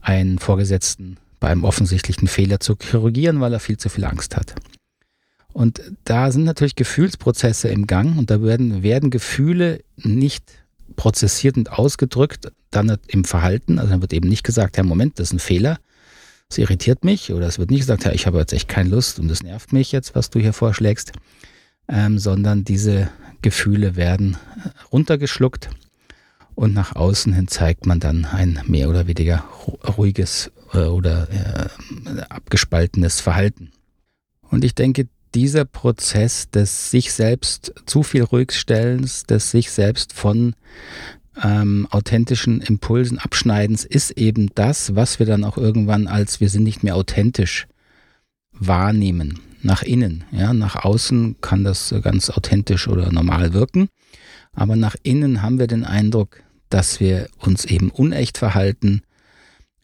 einen 0.00 0.38
Vorgesetzten 0.38 1.18
bei 1.38 1.48
einem 1.48 1.64
offensichtlichen 1.64 2.26
Fehler 2.26 2.58
zu 2.58 2.74
korrigieren, 2.74 3.40
weil 3.40 3.52
er 3.52 3.60
viel 3.60 3.76
zu 3.76 3.90
viel 3.90 4.06
Angst 4.06 4.34
hat. 4.34 4.54
Und 5.52 5.82
da 6.04 6.30
sind 6.32 6.44
natürlich 6.44 6.74
Gefühlsprozesse 6.74 7.68
im 7.68 7.86
Gang 7.86 8.16
und 8.18 8.30
da 8.30 8.42
werden, 8.42 8.82
werden 8.82 9.10
Gefühle 9.10 9.82
nicht 9.96 10.44
prozessiert 10.96 11.58
und 11.58 11.70
ausgedrückt, 11.70 12.50
dann 12.70 12.96
im 13.08 13.24
Verhalten. 13.24 13.78
Also 13.78 13.90
dann 13.90 14.00
wird 14.00 14.14
eben 14.14 14.28
nicht 14.28 14.42
gesagt, 14.42 14.78
Herr, 14.78 14.84
Moment, 14.84 15.18
das 15.18 15.28
ist 15.28 15.34
ein 15.34 15.38
Fehler, 15.38 15.78
es 16.48 16.58
irritiert 16.58 17.04
mich. 17.04 17.32
Oder 17.32 17.46
es 17.46 17.58
wird 17.58 17.70
nicht 17.70 17.80
gesagt, 17.80 18.04
Herr, 18.04 18.14
ich 18.14 18.26
habe 18.26 18.38
jetzt 18.38 18.52
echt 18.52 18.68
keine 18.68 18.90
Lust 18.90 19.18
und 19.18 19.30
es 19.30 19.42
nervt 19.42 19.72
mich 19.72 19.92
jetzt, 19.92 20.14
was 20.14 20.30
du 20.30 20.38
hier 20.38 20.52
vorschlägst. 20.52 21.12
Ähm, 21.88 22.18
sondern 22.18 22.64
diese 22.64 23.08
Gefühle 23.42 23.94
werden 23.94 24.36
runtergeschluckt 24.90 25.70
und 26.56 26.74
nach 26.74 26.96
außen 26.96 27.32
hin 27.32 27.46
zeigt 27.46 27.86
man 27.86 28.00
dann 28.00 28.24
ein 28.24 28.60
mehr 28.66 28.88
oder 28.88 29.06
weniger 29.06 29.44
ruhiges 29.96 30.50
äh, 30.72 30.78
oder 30.78 31.28
äh, 31.30 32.20
abgespaltenes 32.28 33.20
Verhalten. 33.20 33.70
Und 34.50 34.64
ich 34.64 34.74
denke, 34.74 35.06
dieser 35.34 35.64
Prozess 35.64 36.50
des 36.50 36.90
sich 36.90 37.12
selbst 37.12 37.74
zu 37.84 38.02
viel 38.02 38.22
ruhigstellens, 38.22 39.24
des 39.24 39.50
sich 39.50 39.70
selbst 39.70 40.14
von 40.14 40.54
ähm, 41.42 41.86
authentischen 41.90 42.60
Impulsen 42.60 43.18
abschneidens 43.18 43.84
ist 43.84 44.12
eben 44.12 44.50
das, 44.54 44.94
was 44.94 45.18
wir 45.18 45.26
dann 45.26 45.44
auch 45.44 45.58
irgendwann 45.58 46.06
als 46.06 46.40
wir 46.40 46.48
sind 46.48 46.64
nicht 46.64 46.82
mehr 46.82 46.96
authentisch 46.96 47.66
wahrnehmen. 48.52 49.40
Nach 49.62 49.82
innen, 49.82 50.24
ja, 50.30 50.52
nach 50.52 50.84
außen 50.84 51.36
kann 51.40 51.64
das 51.64 51.94
ganz 52.02 52.30
authentisch 52.30 52.88
oder 52.88 53.10
normal 53.10 53.52
wirken, 53.52 53.88
aber 54.52 54.76
nach 54.76 54.96
innen 55.02 55.42
haben 55.42 55.58
wir 55.58 55.66
den 55.66 55.84
Eindruck, 55.84 56.42
dass 56.70 57.00
wir 57.00 57.28
uns 57.38 57.64
eben 57.64 57.90
unecht 57.90 58.38
verhalten, 58.38 59.02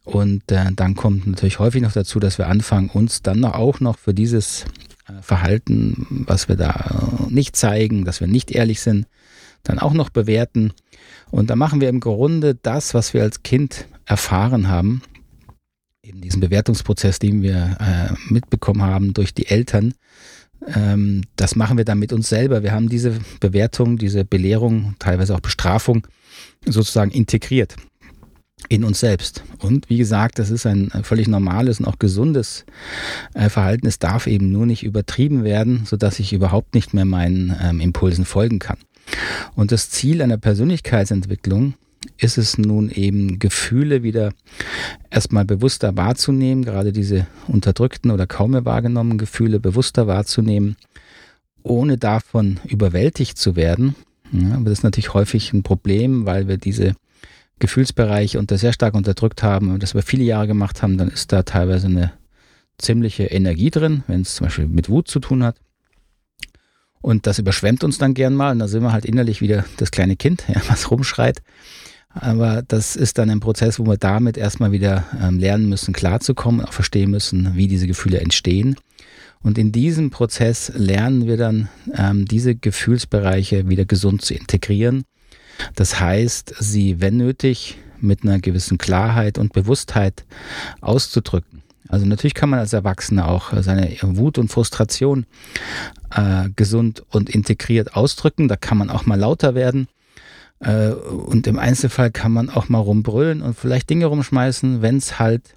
und 0.04 0.50
äh, 0.50 0.72
dann 0.74 0.94
kommt 0.94 1.26
natürlich 1.26 1.58
häufig 1.58 1.82
noch 1.82 1.92
dazu, 1.92 2.18
dass 2.18 2.38
wir 2.38 2.48
anfangen, 2.48 2.90
uns 2.90 3.22
dann 3.22 3.44
auch 3.44 3.80
noch 3.80 3.98
für 3.98 4.14
dieses 4.14 4.64
äh, 5.06 5.22
Verhalten, 5.22 6.24
was 6.26 6.48
wir 6.48 6.56
da 6.56 6.70
äh, 7.28 7.32
nicht 7.32 7.54
zeigen, 7.56 8.04
dass 8.04 8.20
wir 8.20 8.26
nicht 8.26 8.50
ehrlich 8.50 8.80
sind, 8.80 9.06
dann 9.62 9.78
auch 9.78 9.92
noch 9.92 10.10
bewerten. 10.10 10.72
Und 11.30 11.50
da 11.50 11.56
machen 11.56 11.80
wir 11.80 11.88
im 11.88 12.00
Grunde 12.00 12.54
das, 12.54 12.94
was 12.94 13.14
wir 13.14 13.22
als 13.22 13.42
Kind 13.42 13.86
erfahren 14.04 14.68
haben, 14.68 15.02
eben 16.02 16.20
diesen 16.20 16.40
Bewertungsprozess, 16.40 17.18
den 17.18 17.42
wir 17.42 17.76
äh, 17.80 18.32
mitbekommen 18.32 18.82
haben 18.82 19.14
durch 19.14 19.34
die 19.34 19.46
Eltern, 19.46 19.94
ähm, 20.66 21.22
das 21.36 21.56
machen 21.56 21.76
wir 21.76 21.84
dann 21.84 21.98
mit 21.98 22.12
uns 22.12 22.28
selber. 22.28 22.62
Wir 22.62 22.72
haben 22.72 22.88
diese 22.88 23.18
Bewertung, 23.40 23.98
diese 23.98 24.24
Belehrung, 24.24 24.94
teilweise 24.98 25.34
auch 25.34 25.40
Bestrafung 25.40 26.06
sozusagen 26.66 27.10
integriert 27.10 27.76
in 28.68 28.84
uns 28.84 29.00
selbst. 29.00 29.42
Und 29.58 29.90
wie 29.90 29.98
gesagt, 29.98 30.38
das 30.38 30.50
ist 30.50 30.66
ein 30.66 30.90
völlig 31.02 31.26
normales 31.26 31.80
und 31.80 31.86
auch 31.86 31.98
gesundes 31.98 32.64
äh, 33.34 33.48
Verhalten. 33.48 33.88
Es 33.88 33.98
darf 33.98 34.28
eben 34.28 34.52
nur 34.52 34.66
nicht 34.66 34.84
übertrieben 34.84 35.42
werden, 35.42 35.84
sodass 35.84 36.20
ich 36.20 36.32
überhaupt 36.32 36.74
nicht 36.74 36.94
mehr 36.94 37.04
meinen 37.04 37.56
ähm, 37.60 37.80
Impulsen 37.80 38.24
folgen 38.24 38.60
kann. 38.60 38.78
Und 39.54 39.72
das 39.72 39.90
Ziel 39.90 40.22
einer 40.22 40.38
Persönlichkeitsentwicklung 40.38 41.74
ist 42.18 42.38
es 42.38 42.58
nun 42.58 42.90
eben, 42.90 43.38
Gefühle 43.38 44.02
wieder 44.02 44.32
erstmal 45.10 45.44
bewusster 45.44 45.96
wahrzunehmen, 45.96 46.64
gerade 46.64 46.92
diese 46.92 47.26
unterdrückten 47.46 48.10
oder 48.10 48.26
kaum 48.26 48.52
mehr 48.52 48.64
wahrgenommenen 48.64 49.18
Gefühle 49.18 49.60
bewusster 49.60 50.06
wahrzunehmen, 50.06 50.76
ohne 51.62 51.98
davon 51.98 52.58
überwältigt 52.66 53.38
zu 53.38 53.56
werden. 53.56 53.94
Ja, 54.32 54.58
das 54.60 54.72
ist 54.72 54.84
natürlich 54.84 55.14
häufig 55.14 55.52
ein 55.52 55.62
Problem, 55.62 56.26
weil 56.26 56.48
wir 56.48 56.56
diese 56.56 56.94
Gefühlsbereiche 57.58 58.38
unter 58.38 58.58
sehr 58.58 58.72
stark 58.72 58.94
unterdrückt 58.94 59.42
haben 59.42 59.70
und 59.70 59.82
das 59.82 59.92
über 59.92 60.02
viele 60.02 60.24
Jahre 60.24 60.48
gemacht 60.48 60.82
haben, 60.82 60.98
dann 60.98 61.08
ist 61.08 61.32
da 61.32 61.42
teilweise 61.42 61.86
eine 61.86 62.12
ziemliche 62.78 63.24
Energie 63.24 63.70
drin, 63.70 64.02
wenn 64.08 64.22
es 64.22 64.34
zum 64.34 64.46
Beispiel 64.46 64.66
mit 64.66 64.88
Wut 64.88 65.06
zu 65.06 65.20
tun 65.20 65.44
hat. 65.44 65.56
Und 67.02 67.26
das 67.26 67.38
überschwemmt 67.38 67.84
uns 67.84 67.98
dann 67.98 68.14
gern 68.14 68.34
mal 68.34 68.52
und 68.52 68.60
da 68.60 68.68
sind 68.68 68.82
wir 68.82 68.92
halt 68.92 69.04
innerlich 69.04 69.40
wieder 69.40 69.64
das 69.76 69.90
kleine 69.90 70.16
Kind, 70.16 70.44
ja, 70.48 70.60
was 70.68 70.90
rumschreit. 70.90 71.42
Aber 72.14 72.62
das 72.66 72.94
ist 72.96 73.18
dann 73.18 73.30
ein 73.30 73.40
Prozess, 73.40 73.78
wo 73.78 73.86
wir 73.86 73.96
damit 73.96 74.36
erstmal 74.36 74.72
wieder 74.72 75.04
ähm, 75.20 75.38
lernen 75.38 75.68
müssen, 75.68 75.92
klarzukommen, 75.92 76.64
auch 76.64 76.72
verstehen 76.72 77.10
müssen, 77.10 77.54
wie 77.54 77.68
diese 77.68 77.86
Gefühle 77.86 78.20
entstehen. 78.20 78.76
Und 79.42 79.58
in 79.58 79.72
diesem 79.72 80.10
Prozess 80.10 80.70
lernen 80.74 81.26
wir 81.26 81.36
dann, 81.36 81.68
ähm, 81.96 82.26
diese 82.26 82.54
Gefühlsbereiche 82.54 83.68
wieder 83.68 83.84
gesund 83.84 84.22
zu 84.22 84.34
integrieren 84.34 85.04
das 85.74 86.00
heißt, 86.00 86.54
sie, 86.58 87.00
wenn 87.00 87.16
nötig, 87.16 87.78
mit 88.00 88.24
einer 88.24 88.40
gewissen 88.40 88.78
Klarheit 88.78 89.38
und 89.38 89.52
Bewusstheit 89.52 90.24
auszudrücken. 90.80 91.61
Also 91.92 92.06
natürlich 92.06 92.32
kann 92.32 92.48
man 92.48 92.58
als 92.58 92.72
Erwachsener 92.72 93.28
auch 93.28 93.52
seine 93.60 93.94
Wut 94.00 94.38
und 94.38 94.48
Frustration 94.48 95.26
äh, 96.10 96.48
gesund 96.56 97.04
und 97.10 97.28
integriert 97.28 97.94
ausdrücken. 97.94 98.48
Da 98.48 98.56
kann 98.56 98.78
man 98.78 98.88
auch 98.88 99.04
mal 99.04 99.18
lauter 99.20 99.54
werden. 99.54 99.88
Äh, 100.60 100.92
und 100.92 101.46
im 101.46 101.58
Einzelfall 101.58 102.10
kann 102.10 102.32
man 102.32 102.48
auch 102.48 102.70
mal 102.70 102.78
rumbrüllen 102.78 103.42
und 103.42 103.58
vielleicht 103.58 103.90
Dinge 103.90 104.06
rumschmeißen, 104.06 104.80
wenn 104.80 104.96
es 104.96 105.18
halt 105.18 105.54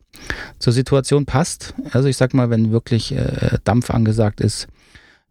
zur 0.60 0.74
Situation 0.74 1.26
passt. 1.26 1.74
Also 1.92 2.10
ich 2.10 2.18
sag 2.18 2.34
mal, 2.34 2.50
wenn 2.50 2.70
wirklich 2.70 3.14
äh, 3.14 3.58
Dampf 3.64 3.90
angesagt 3.90 4.42
ist 4.42 4.68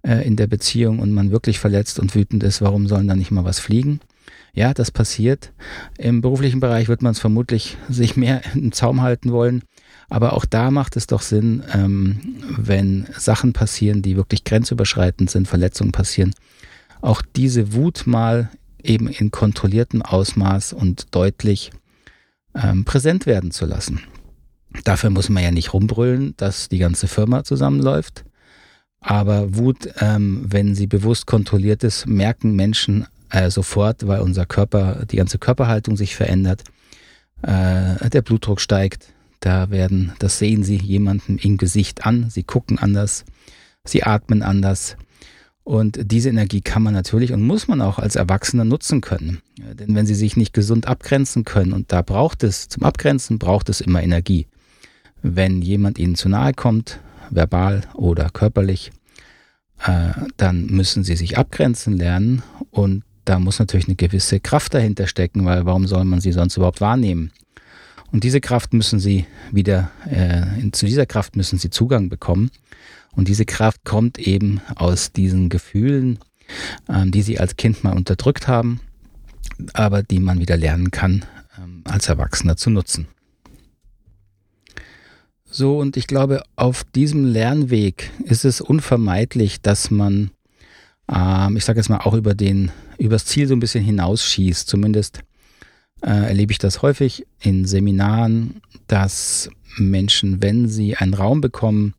äh, 0.06 0.26
in 0.26 0.36
der 0.36 0.46
Beziehung 0.46 1.00
und 1.00 1.12
man 1.12 1.30
wirklich 1.30 1.58
verletzt 1.58 1.98
und 1.98 2.14
wütend 2.14 2.42
ist, 2.42 2.62
warum 2.62 2.86
sollen 2.86 3.08
da 3.08 3.14
nicht 3.14 3.30
mal 3.30 3.44
was 3.44 3.58
fliegen? 3.58 4.00
Ja, 4.54 4.72
das 4.72 4.90
passiert. 4.90 5.52
Im 5.98 6.22
beruflichen 6.22 6.60
Bereich 6.60 6.88
wird 6.88 7.02
man 7.02 7.12
es 7.12 7.18
vermutlich 7.18 7.76
sich 7.90 8.16
mehr 8.16 8.40
im 8.54 8.72
Zaum 8.72 9.02
halten 9.02 9.32
wollen. 9.32 9.64
Aber 10.08 10.34
auch 10.34 10.44
da 10.44 10.70
macht 10.70 10.96
es 10.96 11.06
doch 11.06 11.22
Sinn, 11.22 11.62
ähm, 11.72 12.36
wenn 12.56 13.06
Sachen 13.16 13.52
passieren, 13.52 14.02
die 14.02 14.16
wirklich 14.16 14.44
grenzüberschreitend 14.44 15.30
sind, 15.30 15.48
Verletzungen 15.48 15.92
passieren, 15.92 16.34
auch 17.00 17.22
diese 17.22 17.72
Wut 17.74 18.06
mal 18.06 18.50
eben 18.82 19.08
in 19.08 19.30
kontrolliertem 19.30 20.02
Ausmaß 20.02 20.72
und 20.72 21.14
deutlich 21.14 21.70
ähm, 22.54 22.84
präsent 22.84 23.26
werden 23.26 23.50
zu 23.50 23.66
lassen. 23.66 24.00
Dafür 24.84 25.10
muss 25.10 25.28
man 25.28 25.42
ja 25.42 25.50
nicht 25.50 25.72
rumbrüllen, 25.72 26.34
dass 26.36 26.68
die 26.68 26.78
ganze 26.78 27.06
Firma 27.06 27.44
zusammenläuft. 27.44 28.24
Aber 29.00 29.56
Wut, 29.56 29.88
ähm, 30.00 30.46
wenn 30.48 30.74
sie 30.74 30.86
bewusst 30.86 31.26
kontrolliert 31.26 31.84
ist, 31.84 32.06
merken 32.06 32.56
Menschen 32.56 33.06
äh, 33.30 33.50
sofort, 33.50 34.06
weil 34.06 34.20
unser 34.20 34.46
Körper, 34.46 35.04
die 35.10 35.16
ganze 35.16 35.38
Körperhaltung 35.38 35.96
sich 35.96 36.16
verändert, 36.16 36.64
äh, 37.42 38.08
der 38.08 38.22
Blutdruck 38.22 38.60
steigt. 38.60 39.13
Da 39.44 39.68
werden, 39.68 40.12
das 40.20 40.38
sehen 40.38 40.62
Sie 40.62 40.76
jemandem 40.76 41.36
im 41.36 41.58
Gesicht 41.58 42.06
an. 42.06 42.30
Sie 42.30 42.44
gucken 42.44 42.78
anders, 42.78 43.26
sie 43.84 44.02
atmen 44.02 44.42
anders. 44.42 44.96
Und 45.64 45.98
diese 46.10 46.30
Energie 46.30 46.62
kann 46.62 46.82
man 46.82 46.94
natürlich 46.94 47.30
und 47.30 47.42
muss 47.42 47.68
man 47.68 47.82
auch 47.82 47.98
als 47.98 48.16
Erwachsener 48.16 48.64
nutzen 48.64 49.02
können. 49.02 49.42
Denn 49.58 49.94
wenn 49.94 50.06
sie 50.06 50.14
sich 50.14 50.38
nicht 50.38 50.54
gesund 50.54 50.88
abgrenzen 50.88 51.44
können, 51.44 51.74
und 51.74 51.92
da 51.92 52.00
braucht 52.00 52.42
es, 52.42 52.68
zum 52.68 52.84
Abgrenzen 52.84 53.38
braucht 53.38 53.68
es 53.68 53.82
immer 53.82 54.02
Energie. 54.02 54.46
Wenn 55.20 55.60
jemand 55.60 55.98
ihnen 55.98 56.14
zu 56.14 56.30
nahe 56.30 56.54
kommt, 56.54 57.00
verbal 57.28 57.82
oder 57.92 58.30
körperlich, 58.30 58.92
äh, 59.84 60.12
dann 60.38 60.68
müssen 60.68 61.04
sie 61.04 61.16
sich 61.16 61.36
abgrenzen 61.36 61.98
lernen 61.98 62.42
und 62.70 63.04
da 63.26 63.38
muss 63.38 63.58
natürlich 63.58 63.88
eine 63.88 63.96
gewisse 63.96 64.40
Kraft 64.40 64.72
dahinter 64.72 65.06
stecken, 65.06 65.44
weil 65.44 65.66
warum 65.66 65.86
soll 65.86 66.04
man 66.04 66.22
sie 66.22 66.32
sonst 66.32 66.56
überhaupt 66.56 66.80
wahrnehmen? 66.80 67.30
Und 68.12 68.24
diese 68.24 68.40
Kraft 68.40 68.72
müssen 68.72 69.00
sie 69.00 69.26
wieder, 69.50 69.90
äh, 70.08 70.70
zu 70.70 70.86
dieser 70.86 71.06
Kraft 71.06 71.36
müssen 71.36 71.58
sie 71.58 71.70
Zugang 71.70 72.08
bekommen. 72.08 72.50
Und 73.12 73.28
diese 73.28 73.44
Kraft 73.44 73.84
kommt 73.84 74.18
eben 74.18 74.60
aus 74.76 75.12
diesen 75.12 75.48
Gefühlen, 75.48 76.18
ähm, 76.88 77.10
die 77.10 77.22
sie 77.22 77.38
als 77.38 77.56
Kind 77.56 77.84
mal 77.84 77.96
unterdrückt 77.96 78.48
haben, 78.48 78.80
aber 79.72 80.02
die 80.02 80.20
man 80.20 80.40
wieder 80.40 80.56
lernen 80.56 80.90
kann, 80.90 81.24
ähm, 81.58 81.82
als 81.84 82.08
Erwachsener 82.08 82.56
zu 82.56 82.70
nutzen. 82.70 83.08
So, 85.44 85.78
und 85.78 85.96
ich 85.96 86.08
glaube, 86.08 86.42
auf 86.56 86.82
diesem 86.82 87.24
Lernweg 87.24 88.10
ist 88.24 88.44
es 88.44 88.60
unvermeidlich, 88.60 89.60
dass 89.60 89.90
man 89.90 90.30
ähm, 91.12 91.56
ich 91.56 91.64
sage 91.64 91.78
jetzt 91.78 91.88
mal, 91.88 91.98
auch 91.98 92.14
über 92.14 92.34
den, 92.34 92.70
übers 92.98 93.26
Ziel 93.26 93.46
so 93.46 93.54
ein 93.54 93.60
bisschen 93.60 93.84
hinausschießt. 93.84 94.68
Zumindest 94.68 95.20
äh, 96.04 96.28
erlebe 96.28 96.52
ich 96.52 96.58
das 96.58 96.82
häufig 96.82 97.26
in 97.40 97.64
Seminaren, 97.64 98.60
dass 98.86 99.48
Menschen, 99.76 100.42
wenn 100.42 100.68
sie 100.68 100.96
einen 100.96 101.14
Raum 101.14 101.40
bekommen, 101.40 101.94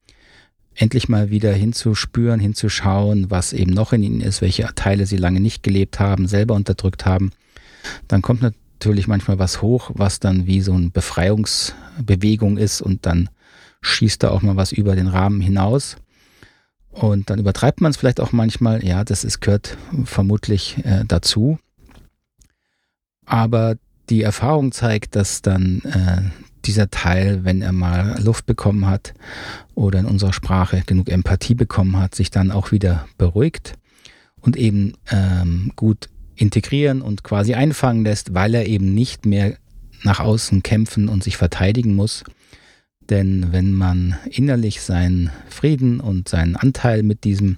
endlich 0.75 1.09
mal 1.09 1.29
wieder 1.29 1.53
hinzuspüren, 1.53 2.39
hinzuschauen, 2.39 3.31
was 3.31 3.53
eben 3.53 3.71
noch 3.71 3.93
in 3.93 4.03
ihnen 4.03 4.21
ist, 4.21 4.41
welche 4.41 4.67
Teile 4.75 5.05
sie 5.05 5.17
lange 5.17 5.39
nicht 5.39 5.63
gelebt 5.63 5.99
haben, 5.99 6.27
selber 6.27 6.53
unterdrückt 6.53 7.05
haben, 7.05 7.31
dann 8.07 8.21
kommt 8.21 8.41
natürlich 8.41 9.07
manchmal 9.07 9.39
was 9.39 9.61
hoch, 9.61 9.91
was 9.93 10.19
dann 10.19 10.47
wie 10.47 10.61
so 10.61 10.73
eine 10.73 10.89
Befreiungsbewegung 10.89 12.57
ist 12.57 12.81
und 12.81 13.05
dann 13.05 13.29
schießt 13.81 14.23
da 14.23 14.31
auch 14.31 14.41
mal 14.41 14.55
was 14.55 14.71
über 14.71 14.95
den 14.95 15.07
Rahmen 15.07 15.41
hinaus. 15.41 15.97
Und 16.91 17.29
dann 17.29 17.39
übertreibt 17.39 17.81
man 17.81 17.91
es 17.91 17.97
vielleicht 17.97 18.21
auch 18.21 18.31
manchmal. 18.31 18.83
Ja, 18.83 19.03
das 19.03 19.23
ist, 19.23 19.41
gehört 19.41 19.77
vermutlich 20.05 20.77
äh, 20.85 21.03
dazu. 21.05 21.59
Aber 23.25 23.75
die 24.09 24.21
Erfahrung 24.21 24.71
zeigt, 24.71 25.15
dass 25.15 25.41
dann 25.41 25.81
äh, 25.81 26.21
dieser 26.65 26.89
Teil, 26.89 27.43
wenn 27.43 27.61
er 27.61 27.71
mal 27.71 28.21
Luft 28.21 28.45
bekommen 28.45 28.87
hat 28.87 29.13
oder 29.75 29.99
in 29.99 30.05
unserer 30.05 30.33
Sprache 30.33 30.83
genug 30.85 31.09
Empathie 31.09 31.55
bekommen 31.55 31.97
hat, 31.97 32.15
sich 32.15 32.31
dann 32.31 32.51
auch 32.51 32.71
wieder 32.71 33.07
beruhigt 33.17 33.73
und 34.41 34.57
eben 34.57 34.93
ähm, 35.11 35.71
gut 35.75 36.09
integrieren 36.35 37.01
und 37.01 37.23
quasi 37.23 37.53
einfangen 37.53 38.03
lässt, 38.03 38.33
weil 38.33 38.55
er 38.55 38.67
eben 38.67 38.93
nicht 38.93 39.25
mehr 39.25 39.57
nach 40.03 40.19
außen 40.19 40.63
kämpfen 40.63 41.07
und 41.09 41.23
sich 41.23 41.37
verteidigen 41.37 41.95
muss. 41.95 42.23
Denn 43.09 43.51
wenn 43.51 43.73
man 43.73 44.15
innerlich 44.29 44.81
seinen 44.81 45.29
Frieden 45.49 45.99
und 45.99 46.27
seinen 46.27 46.55
Anteil 46.55 47.03
mit 47.03 47.23
diesem, 47.23 47.57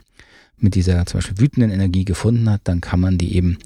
mit 0.58 0.76
dieser 0.76 1.06
zum 1.06 1.20
Beispiel 1.20 1.40
wütenden 1.40 1.72
Energie 1.72 2.06
gefunden 2.06 2.50
hat, 2.50 2.62
dann 2.66 2.82
kann 2.82 3.00
man 3.00 3.18
die 3.18 3.36
eben 3.36 3.58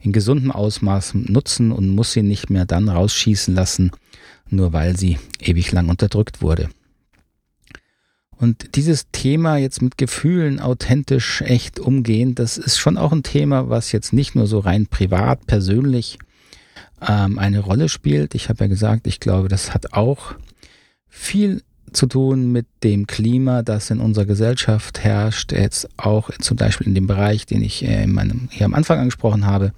in 0.00 0.12
gesundem 0.12 0.50
Ausmaß 0.50 1.14
nutzen 1.14 1.72
und 1.72 1.90
muss 1.90 2.12
sie 2.12 2.22
nicht 2.22 2.50
mehr 2.50 2.64
dann 2.64 2.88
rausschießen 2.88 3.54
lassen, 3.54 3.90
nur 4.48 4.72
weil 4.72 4.96
sie 4.96 5.18
ewig 5.40 5.72
lang 5.72 5.88
unterdrückt 5.88 6.42
wurde. 6.42 6.70
Und 8.36 8.74
dieses 8.74 9.10
Thema 9.12 9.58
jetzt 9.58 9.82
mit 9.82 9.98
Gefühlen 9.98 10.60
authentisch, 10.60 11.42
echt 11.42 11.78
umgehen, 11.78 12.34
das 12.34 12.56
ist 12.56 12.78
schon 12.78 12.96
auch 12.96 13.12
ein 13.12 13.22
Thema, 13.22 13.68
was 13.68 13.92
jetzt 13.92 14.14
nicht 14.14 14.34
nur 14.34 14.46
so 14.46 14.60
rein 14.60 14.86
privat, 14.86 15.46
persönlich 15.46 16.18
ähm, 17.06 17.38
eine 17.38 17.60
Rolle 17.60 17.90
spielt. 17.90 18.34
Ich 18.34 18.48
habe 18.48 18.64
ja 18.64 18.68
gesagt, 18.68 19.06
ich 19.06 19.20
glaube, 19.20 19.48
das 19.48 19.74
hat 19.74 19.92
auch 19.92 20.34
viel 21.06 21.62
zu 21.92 22.06
tun 22.06 22.50
mit 22.50 22.66
dem 22.82 23.06
Klima, 23.06 23.62
das 23.62 23.90
in 23.90 24.00
unserer 24.00 24.24
Gesellschaft 24.24 25.00
herrscht, 25.00 25.52
jetzt 25.52 25.88
auch 25.98 26.30
zum 26.38 26.56
Beispiel 26.56 26.86
in 26.86 26.94
dem 26.94 27.06
Bereich, 27.06 27.44
den 27.44 27.62
ich 27.62 27.84
äh, 27.84 28.04
in 28.04 28.12
meinem, 28.12 28.48
hier 28.50 28.64
am 28.64 28.74
Anfang 28.74 29.00
angesprochen 29.00 29.44
habe, 29.44 29.72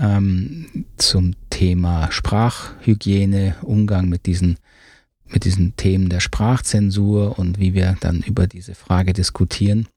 ähm, 0.00 0.86
zum 0.96 1.34
Thema 1.50 2.10
Sprachhygiene, 2.10 3.56
Umgang 3.62 4.08
mit 4.08 4.26
diesen 4.26 4.58
mit 5.28 5.44
diesen 5.44 5.74
Themen 5.76 6.08
der 6.08 6.20
Sprachzensur 6.20 7.38
und 7.38 7.58
wie 7.58 7.74
wir 7.74 7.96
dann 8.00 8.20
über 8.20 8.46
diese 8.46 8.74
Frage 8.74 9.12
diskutieren. 9.12 9.88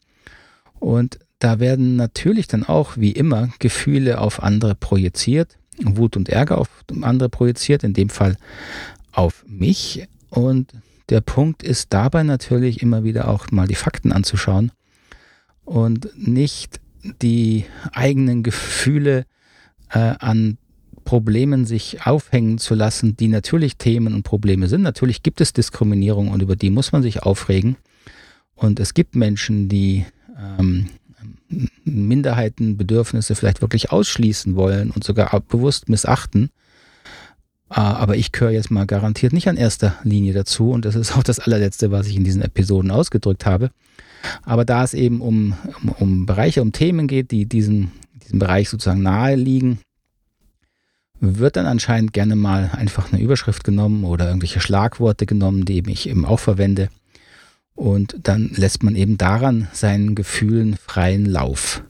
Und 0.79 1.19
da 1.39 1.59
werden 1.59 1.95
natürlich 1.95 2.47
dann 2.47 2.63
auch, 2.63 2.97
wie 2.97 3.11
immer, 3.11 3.49
Gefühle 3.59 4.19
auf 4.19 4.41
andere 4.41 4.75
projiziert, 4.75 5.57
Wut 5.81 6.17
und 6.17 6.29
Ärger 6.29 6.57
auf 6.57 6.69
andere 7.01 7.29
projiziert, 7.29 7.83
in 7.83 7.93
dem 7.93 8.09
Fall 8.09 8.38
auf 9.11 9.45
mich. 9.47 10.07
Und 10.29 10.73
der 11.09 11.21
Punkt 11.21 11.63
ist 11.63 11.93
dabei 11.93 12.23
natürlich 12.23 12.81
immer 12.81 13.03
wieder 13.03 13.27
auch 13.29 13.51
mal 13.51 13.67
die 13.67 13.75
Fakten 13.75 14.11
anzuschauen 14.11 14.71
und 15.63 16.09
nicht 16.17 16.79
die 17.21 17.65
eigenen 17.93 18.43
Gefühle 18.43 19.25
äh, 19.91 20.15
an 20.19 20.58
Problemen 21.03 21.65
sich 21.65 22.05
aufhängen 22.05 22.58
zu 22.60 22.75
lassen, 22.75 23.17
die 23.17 23.27
natürlich 23.27 23.77
Themen 23.77 24.13
und 24.13 24.24
Probleme 24.24 24.67
sind. 24.67 24.81
Natürlich 24.81 25.24
gibt 25.24 25.41
es 25.41 25.53
Diskriminierung 25.53 26.29
und 26.29 26.41
über 26.41 26.55
die 26.55 26.69
muss 26.69 26.91
man 26.91 27.01
sich 27.01 27.24
aufregen. 27.24 27.77
Und 28.55 28.79
es 28.79 28.93
gibt 28.93 29.15
Menschen, 29.15 29.69
die 29.69 30.05
ähm, 30.38 30.88
Minderheitenbedürfnisse 31.84 33.36
vielleicht 33.36 33.62
wirklich 33.62 33.91
ausschließen 33.91 34.55
wollen 34.55 34.91
und 34.91 35.03
sogar 35.03 35.39
bewusst 35.39 35.89
missachten. 35.89 36.50
Ah, 37.69 37.93
aber 37.93 38.15
ich 38.15 38.31
gehöre 38.31 38.51
jetzt 38.51 38.72
mal 38.72 38.86
garantiert 38.86 39.31
nicht 39.31 39.48
an 39.48 39.58
erster 39.58 39.96
Linie 40.03 40.34
dazu 40.34 40.72
und 40.72 40.86
das 40.86 40.96
ist 40.96 41.15
auch 41.15 41.24
das 41.24 41.39
allerletzte, 41.39 41.91
was 41.91 42.08
ich 42.08 42.15
in 42.15 42.24
diesen 42.24 42.41
Episoden 42.41 42.89
ausgedrückt 42.89 43.46
habe. 43.46 43.69
Aber 44.43 44.65
da 44.65 44.84
es 44.84 44.93
eben 44.93 45.22
um, 45.22 45.53
um, 45.84 45.89
um 46.00 46.25
Bereiche, 46.25 46.62
um 46.62 46.72
Themen 46.72 47.08
geht, 47.08 47.31
die 47.31 47.46
diesen, 47.46 47.91
diesem 48.29 48.39
Bereich 48.39 48.69
sozusagen 48.69 49.01
nahe 49.01 49.36
liegen, 49.36 49.79
wird 51.19 51.57
dann 51.57 51.65
anscheinend 51.65 52.13
gerne 52.13 52.36
mal 52.36 52.69
einfach 52.74 53.12
eine 53.12 53.21
Überschrift 53.21 53.63
genommen 53.63 54.03
oder 54.03 54.27
irgendwelche 54.27 54.62
Schlagworte 54.62 55.25
genommen, 55.25 55.65
die 55.65 55.83
ich 55.89 56.07
eben 56.07 56.25
auch 56.25 56.39
verwende. 56.39 56.89
Und 57.75 58.15
dann 58.24 58.51
lässt 58.53 58.83
man 58.83 58.96
eben 58.96 59.18
daran 59.18 59.68
seinen 59.74 60.15
Gefühlen 60.15 60.77
freien 60.77 61.25
Lauf. 61.25 61.83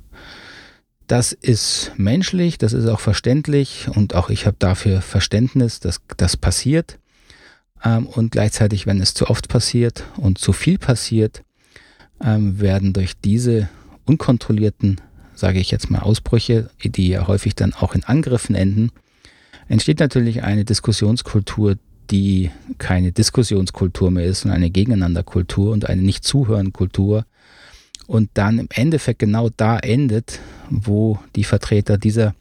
Das 1.07 1.33
ist 1.33 1.91
menschlich, 1.97 2.59
das 2.59 2.73
ist 2.73 2.87
auch 2.87 2.99
verständlich 2.99 3.87
und 3.93 4.13
auch 4.13 4.29
ich 4.29 4.45
habe 4.45 4.57
dafür 4.59 5.01
Verständnis, 5.01 5.79
dass 5.79 6.01
das 6.17 6.37
passiert. 6.37 6.99
Ähm, 7.83 8.05
und 8.05 8.31
gleichzeitig, 8.31 8.85
wenn 8.85 9.01
es 9.01 9.13
zu 9.13 9.27
oft 9.27 9.47
passiert 9.47 10.03
und 10.17 10.37
zu 10.37 10.53
viel 10.53 10.77
passiert, 10.77 11.43
ähm, 12.23 12.59
werden 12.59 12.93
durch 12.93 13.19
diese 13.19 13.69
unkontrollierten, 14.05 15.01
sage 15.39 15.59
ich 15.59 15.71
jetzt 15.71 15.89
mal, 15.89 15.99
Ausbrüche, 15.99 16.69
die 16.83 17.09
ja 17.09 17.27
häufig 17.27 17.55
dann 17.55 17.73
auch 17.73 17.95
in 17.95 18.03
Angriffen 18.03 18.55
enden, 18.55 18.91
entsteht 19.67 19.99
natürlich 19.99 20.43
eine 20.43 20.65
Diskussionskultur, 20.65 21.75
die 22.11 22.51
keine 22.77 23.11
Diskussionskultur 23.11 24.11
mehr 24.11 24.25
ist, 24.25 24.41
sondern 24.41 24.57
eine 24.57 24.69
Gegeneinanderkultur 24.69 25.71
und 25.71 25.87
eine 25.87 26.01
Nicht-Zuhören-Kultur. 26.01 27.25
Und 28.07 28.31
dann 28.33 28.57
im 28.57 28.67
Endeffekt 28.71 29.19
genau 29.19 29.49
da 29.55 29.77
endet, 29.77 30.39
wo 30.71 31.19
die 31.35 31.43
Vertreter 31.43 31.99
dieser 31.99 32.33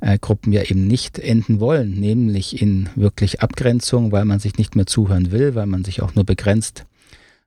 äh, 0.00 0.18
Gruppen 0.18 0.52
ja 0.52 0.62
eben 0.62 0.86
nicht 0.86 1.18
enden 1.18 1.58
wollen, 1.58 1.98
nämlich 1.98 2.60
in 2.60 2.90
wirklich 2.96 3.40
Abgrenzung, 3.40 4.12
weil 4.12 4.26
man 4.26 4.40
sich 4.40 4.58
nicht 4.58 4.76
mehr 4.76 4.84
zuhören 4.84 5.32
will, 5.32 5.54
weil 5.54 5.66
man 5.66 5.84
sich 5.84 6.02
auch 6.02 6.14
nur 6.14 6.24
begrenzt 6.24 6.84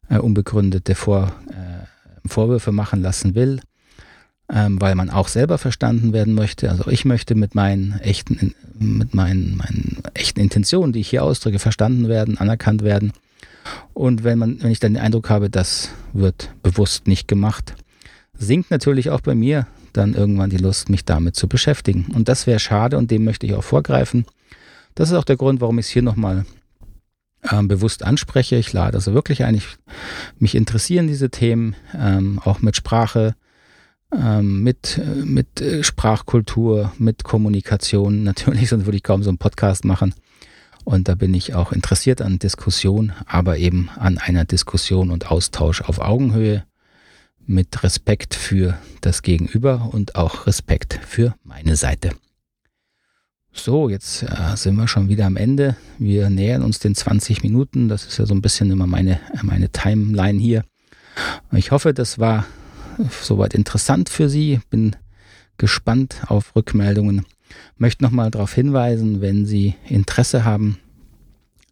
äh, 0.10 0.18
unbegründete 0.18 0.96
Vor, 0.96 1.32
äh, 1.52 2.28
Vorwürfe 2.28 2.72
machen 2.72 3.04
lassen 3.04 3.36
will, 3.36 3.60
ähm, 4.52 4.80
weil 4.82 4.96
man 4.96 5.10
auch 5.10 5.28
selber 5.28 5.58
verstanden 5.58 6.14
werden 6.14 6.34
möchte. 6.34 6.70
Also 6.70 6.88
ich 6.90 7.06
möchte 7.06 7.36
mit 7.36 7.56
meinen 7.56 8.00
echten, 8.00 8.54
mit 8.78 9.14
meinen, 9.14 9.58
meinen 9.58 10.04
echten 10.14 10.40
Intentionen, 10.40 10.94
die 10.94 11.00
ich 11.00 11.10
hier 11.10 11.24
ausdrücke, 11.24 11.60
verstanden 11.60 12.08
werden, 12.08 12.38
anerkannt 12.38 12.84
werden. 12.84 13.14
Und 13.94 14.24
wenn 14.24 14.40
man, 14.40 14.62
wenn 14.62 14.72
ich 14.72 14.80
dann 14.80 14.94
den 14.94 15.02
Eindruck 15.02 15.30
habe, 15.30 15.50
das 15.50 15.90
wird 16.12 16.50
bewusst 16.62 17.08
nicht 17.08 17.28
gemacht, 17.28 17.76
sinkt 18.38 18.72
natürlich 18.72 19.10
auch 19.10 19.22
bei 19.22 19.36
mir 19.36 19.68
dann 19.94 20.16
irgendwann 20.16 20.50
die 20.50 20.58
Lust, 20.58 20.90
mich 20.90 21.06
damit 21.06 21.36
zu 21.36 21.48
beschäftigen. 21.48 22.08
Und 22.14 22.28
das 22.28 22.48
wäre 22.48 22.60
schade 22.60 22.98
und 22.98 23.12
dem 23.12 23.24
möchte 23.24 23.46
ich 23.46 23.54
auch 23.54 23.64
vorgreifen. 23.64 24.26
Das 24.96 25.10
ist 25.10 25.16
auch 25.16 25.24
der 25.24 25.38
Grund, 25.38 25.62
warum 25.62 25.80
ich 25.80 25.86
es 25.86 25.92
hier 25.92 26.02
nochmal 26.02 26.46
ähm, 27.52 27.68
bewusst 27.68 28.04
anspreche. 28.04 28.56
Ich 28.56 28.74
lade 28.74 28.96
also 28.96 29.14
wirklich 29.14 29.44
ein, 29.44 29.56
ich, 29.56 29.68
mich 30.40 30.56
interessieren 30.56 31.08
diese 31.08 31.30
Themen, 31.30 31.76
ähm, 31.96 32.40
auch 32.44 32.62
mit 32.62 32.76
Sprache, 32.76 33.36
mit, 34.42 35.02
mit 35.24 35.62
äh, 35.62 35.84
Sprachkultur, 35.84 36.92
mit 36.98 37.24
Kommunikation. 37.24 38.24
Natürlich, 38.24 38.70
sonst 38.70 38.86
würde 38.86 38.98
ich 38.98 39.04
kaum 39.04 39.24
so 39.24 39.30
einen 39.30 39.38
Podcast 39.38 39.86
machen. 39.86 40.14
Und 40.84 41.08
da 41.08 41.16
bin 41.16 41.34
ich 41.34 41.56
auch 41.56 41.72
interessiert 41.72 42.22
an 42.22 42.40
Diskussion, 42.40 43.14
aber 43.26 43.58
eben 43.58 43.90
an 43.96 44.18
einer 44.18 44.46
Diskussion 44.46 45.12
und 45.12 45.32
Austausch 45.32 45.82
auf 45.82 46.00
Augenhöhe 46.00 46.66
mit 47.46 47.84
Respekt 47.84 48.36
für 48.36 48.78
das 49.02 49.22
Gegenüber 49.22 49.90
und 49.92 50.16
auch 50.16 50.48
Respekt 50.48 51.00
für 51.06 51.36
meine 51.44 51.76
Seite. 51.76 52.12
So, 53.54 53.88
jetzt 53.88 54.24
äh, 54.24 54.56
sind 54.56 54.76
wir 54.76 54.88
schon 54.88 55.10
wieder 55.10 55.26
am 55.26 55.38
Ende. 55.38 55.76
Wir 56.00 56.30
nähern 56.30 56.64
uns 56.64 56.80
den 56.80 56.96
20 56.96 57.44
Minuten. 57.44 57.88
Das 57.88 58.06
ist 58.06 58.18
ja 58.18 58.26
so 58.26 58.34
ein 58.34 58.42
bisschen 58.42 58.72
immer 58.72 58.88
meine, 58.88 59.20
meine 59.44 59.70
Timeline 59.70 60.40
hier. 60.40 60.64
Ich 61.52 61.72
hoffe, 61.72 61.94
das 61.94 62.18
war 62.18 62.46
soweit 63.22 63.54
interessant 63.54 64.10
für 64.10 64.30
Sie. 64.30 64.60
Bin 64.70 64.96
gespannt 65.58 66.22
auf 66.28 66.56
Rückmeldungen. 66.56 67.26
Möchte 67.78 68.04
nochmal 68.04 68.32
darauf 68.32 68.54
hinweisen, 68.54 69.22
wenn 69.22 69.46
Sie 69.46 69.76
Interesse 69.88 70.44
haben, 70.44 70.80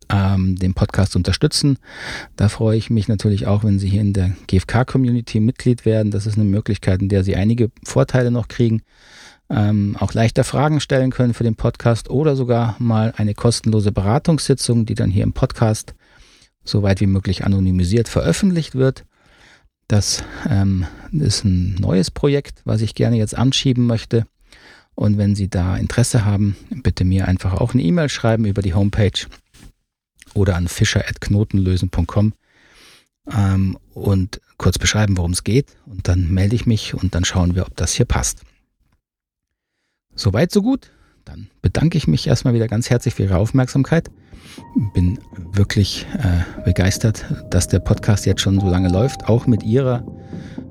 ähm, 0.10 0.56
den 0.58 0.74
Podcast 0.74 1.14
zu 1.14 1.20
unterstützen. 1.20 1.78
Da 2.36 2.50
freue 2.50 2.78
ich 2.78 2.90
mich 2.90 3.08
natürlich 3.08 3.48
auch, 3.48 3.64
wenn 3.64 3.80
Sie 3.80 3.90
hier 3.90 4.02
in 4.02 4.14
der 4.14 4.36
GFK-Community 4.48 5.40
Mitglied 5.40 5.86
werden. 5.86 6.12
Das 6.12 6.26
ist 6.26 6.36
eine 6.36 6.46
Möglichkeit, 6.46 7.02
in 7.02 7.10
der 7.10 7.24
Sie 7.24 7.36
einige 7.36 7.72
Vorteile 7.84 8.32
noch 8.32 8.48
kriegen. 8.48 8.82
Ähm, 9.50 9.98
auch 10.00 10.14
leichter 10.14 10.44
Fragen 10.44 10.80
stellen 10.80 11.12
können 11.12 11.34
für 11.34 11.44
den 11.44 11.56
Podcast 11.56 12.10
oder 12.10 12.36
sogar 12.36 12.76
mal 12.80 13.14
eine 13.18 13.34
kostenlose 13.34 13.92
Beratungssitzung, 13.92 14.86
die 14.86 14.96
dann 14.96 15.12
hier 15.12 15.24
im 15.24 15.34
Podcast 15.34 15.94
so 16.64 16.84
weit 16.84 17.02
wie 17.02 17.08
möglich 17.08 17.44
anonymisiert 17.44 18.08
veröffentlicht 18.08 18.76
wird. 18.76 19.04
Das 19.92 20.24
ähm, 20.50 20.88
ist 21.12 21.44
ein 21.44 21.76
neues 21.76 22.12
Projekt, 22.12 22.62
was 22.64 22.80
ich 22.80 22.96
gerne 22.96 23.18
jetzt 23.18 23.36
anschieben 23.36 23.88
möchte. 23.88 24.26
Und 24.96 25.18
wenn 25.18 25.36
Sie 25.36 25.50
da 25.50 25.76
Interesse 25.76 26.24
haben, 26.24 26.56
bitte 26.70 27.04
mir 27.04 27.28
einfach 27.28 27.56
auch 27.56 27.74
eine 27.74 27.84
E-Mail 27.84 28.08
schreiben 28.08 28.46
über 28.46 28.62
die 28.62 28.74
Homepage 28.74 29.28
oder 30.34 30.56
an 30.56 30.70
fischer.knotenlösen.com 30.70 32.34
ähm, 33.34 33.78
und 33.94 34.40
kurz 34.56 34.80
beschreiben, 34.80 35.18
worum 35.18 35.32
es 35.32 35.44
geht. 35.44 35.76
Und 35.86 36.08
dann 36.08 36.32
melde 36.32 36.56
ich 36.56 36.66
mich 36.66 36.94
und 36.94 37.14
dann 37.14 37.26
schauen 37.26 37.56
wir, 37.56 37.68
ob 37.68 37.76
das 37.76 37.92
hier 37.92 38.06
passt. 38.06 38.44
Soweit, 40.16 40.54
so 40.54 40.62
gut. 40.62 40.90
Dann 41.32 41.48
bedanke 41.62 41.98
ich 41.98 42.08
mich 42.08 42.28
erstmal 42.28 42.54
wieder 42.54 42.68
ganz 42.68 42.90
herzlich 42.90 43.14
für 43.14 43.24
Ihre 43.24 43.38
Aufmerksamkeit. 43.38 44.12
Bin 44.94 45.18
wirklich 45.54 46.06
äh, 46.18 46.64
begeistert, 46.66 47.24
dass 47.50 47.70
der 47.70 47.80
Podcast 47.80 48.26
jetzt 48.26 48.42
schon 48.42 48.60
so 48.60 48.68
lange 48.68 48.90
läuft, 48.90 49.30
auch 49.30 49.48
mit 49.48 49.64
Ihrer 49.64 50.06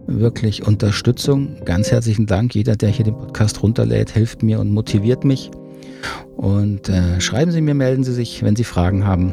wirklich 0.06 0.66
Unterstützung. 0.66 1.56
Ganz 1.64 1.90
herzlichen 1.90 2.26
Dank. 2.26 2.54
Jeder, 2.54 2.76
der 2.76 2.90
hier 2.90 3.06
den 3.06 3.16
Podcast 3.16 3.62
runterlädt, 3.62 4.10
hilft 4.10 4.42
mir 4.42 4.60
und 4.60 4.70
motiviert 4.70 5.24
mich. 5.24 5.50
Und 6.36 6.90
äh, 6.90 7.20
schreiben 7.20 7.52
Sie 7.52 7.62
mir, 7.62 7.74
melden 7.74 8.04
Sie 8.04 8.12
sich, 8.12 8.42
wenn 8.42 8.56
Sie 8.56 8.64
Fragen 8.64 9.06
haben. 9.06 9.32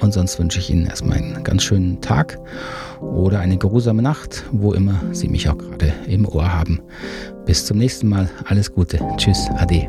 Und 0.00 0.12
sonst 0.12 0.40
wünsche 0.40 0.58
ich 0.58 0.70
Ihnen 0.70 0.86
erstmal 0.86 1.18
einen 1.18 1.44
ganz 1.44 1.62
schönen 1.62 2.00
Tag 2.00 2.38
oder 3.00 3.38
eine 3.38 3.58
geruhsame 3.58 4.02
Nacht, 4.02 4.44
wo 4.50 4.72
immer 4.72 5.00
Sie 5.12 5.28
mich 5.28 5.48
auch 5.48 5.56
gerade 5.56 5.92
im 6.08 6.26
Ohr 6.26 6.52
haben. 6.52 6.80
Bis 7.46 7.64
zum 7.64 7.78
nächsten 7.78 8.08
Mal. 8.08 8.28
Alles 8.46 8.72
Gute. 8.72 8.98
Tschüss. 9.18 9.46
Ade. 9.56 9.88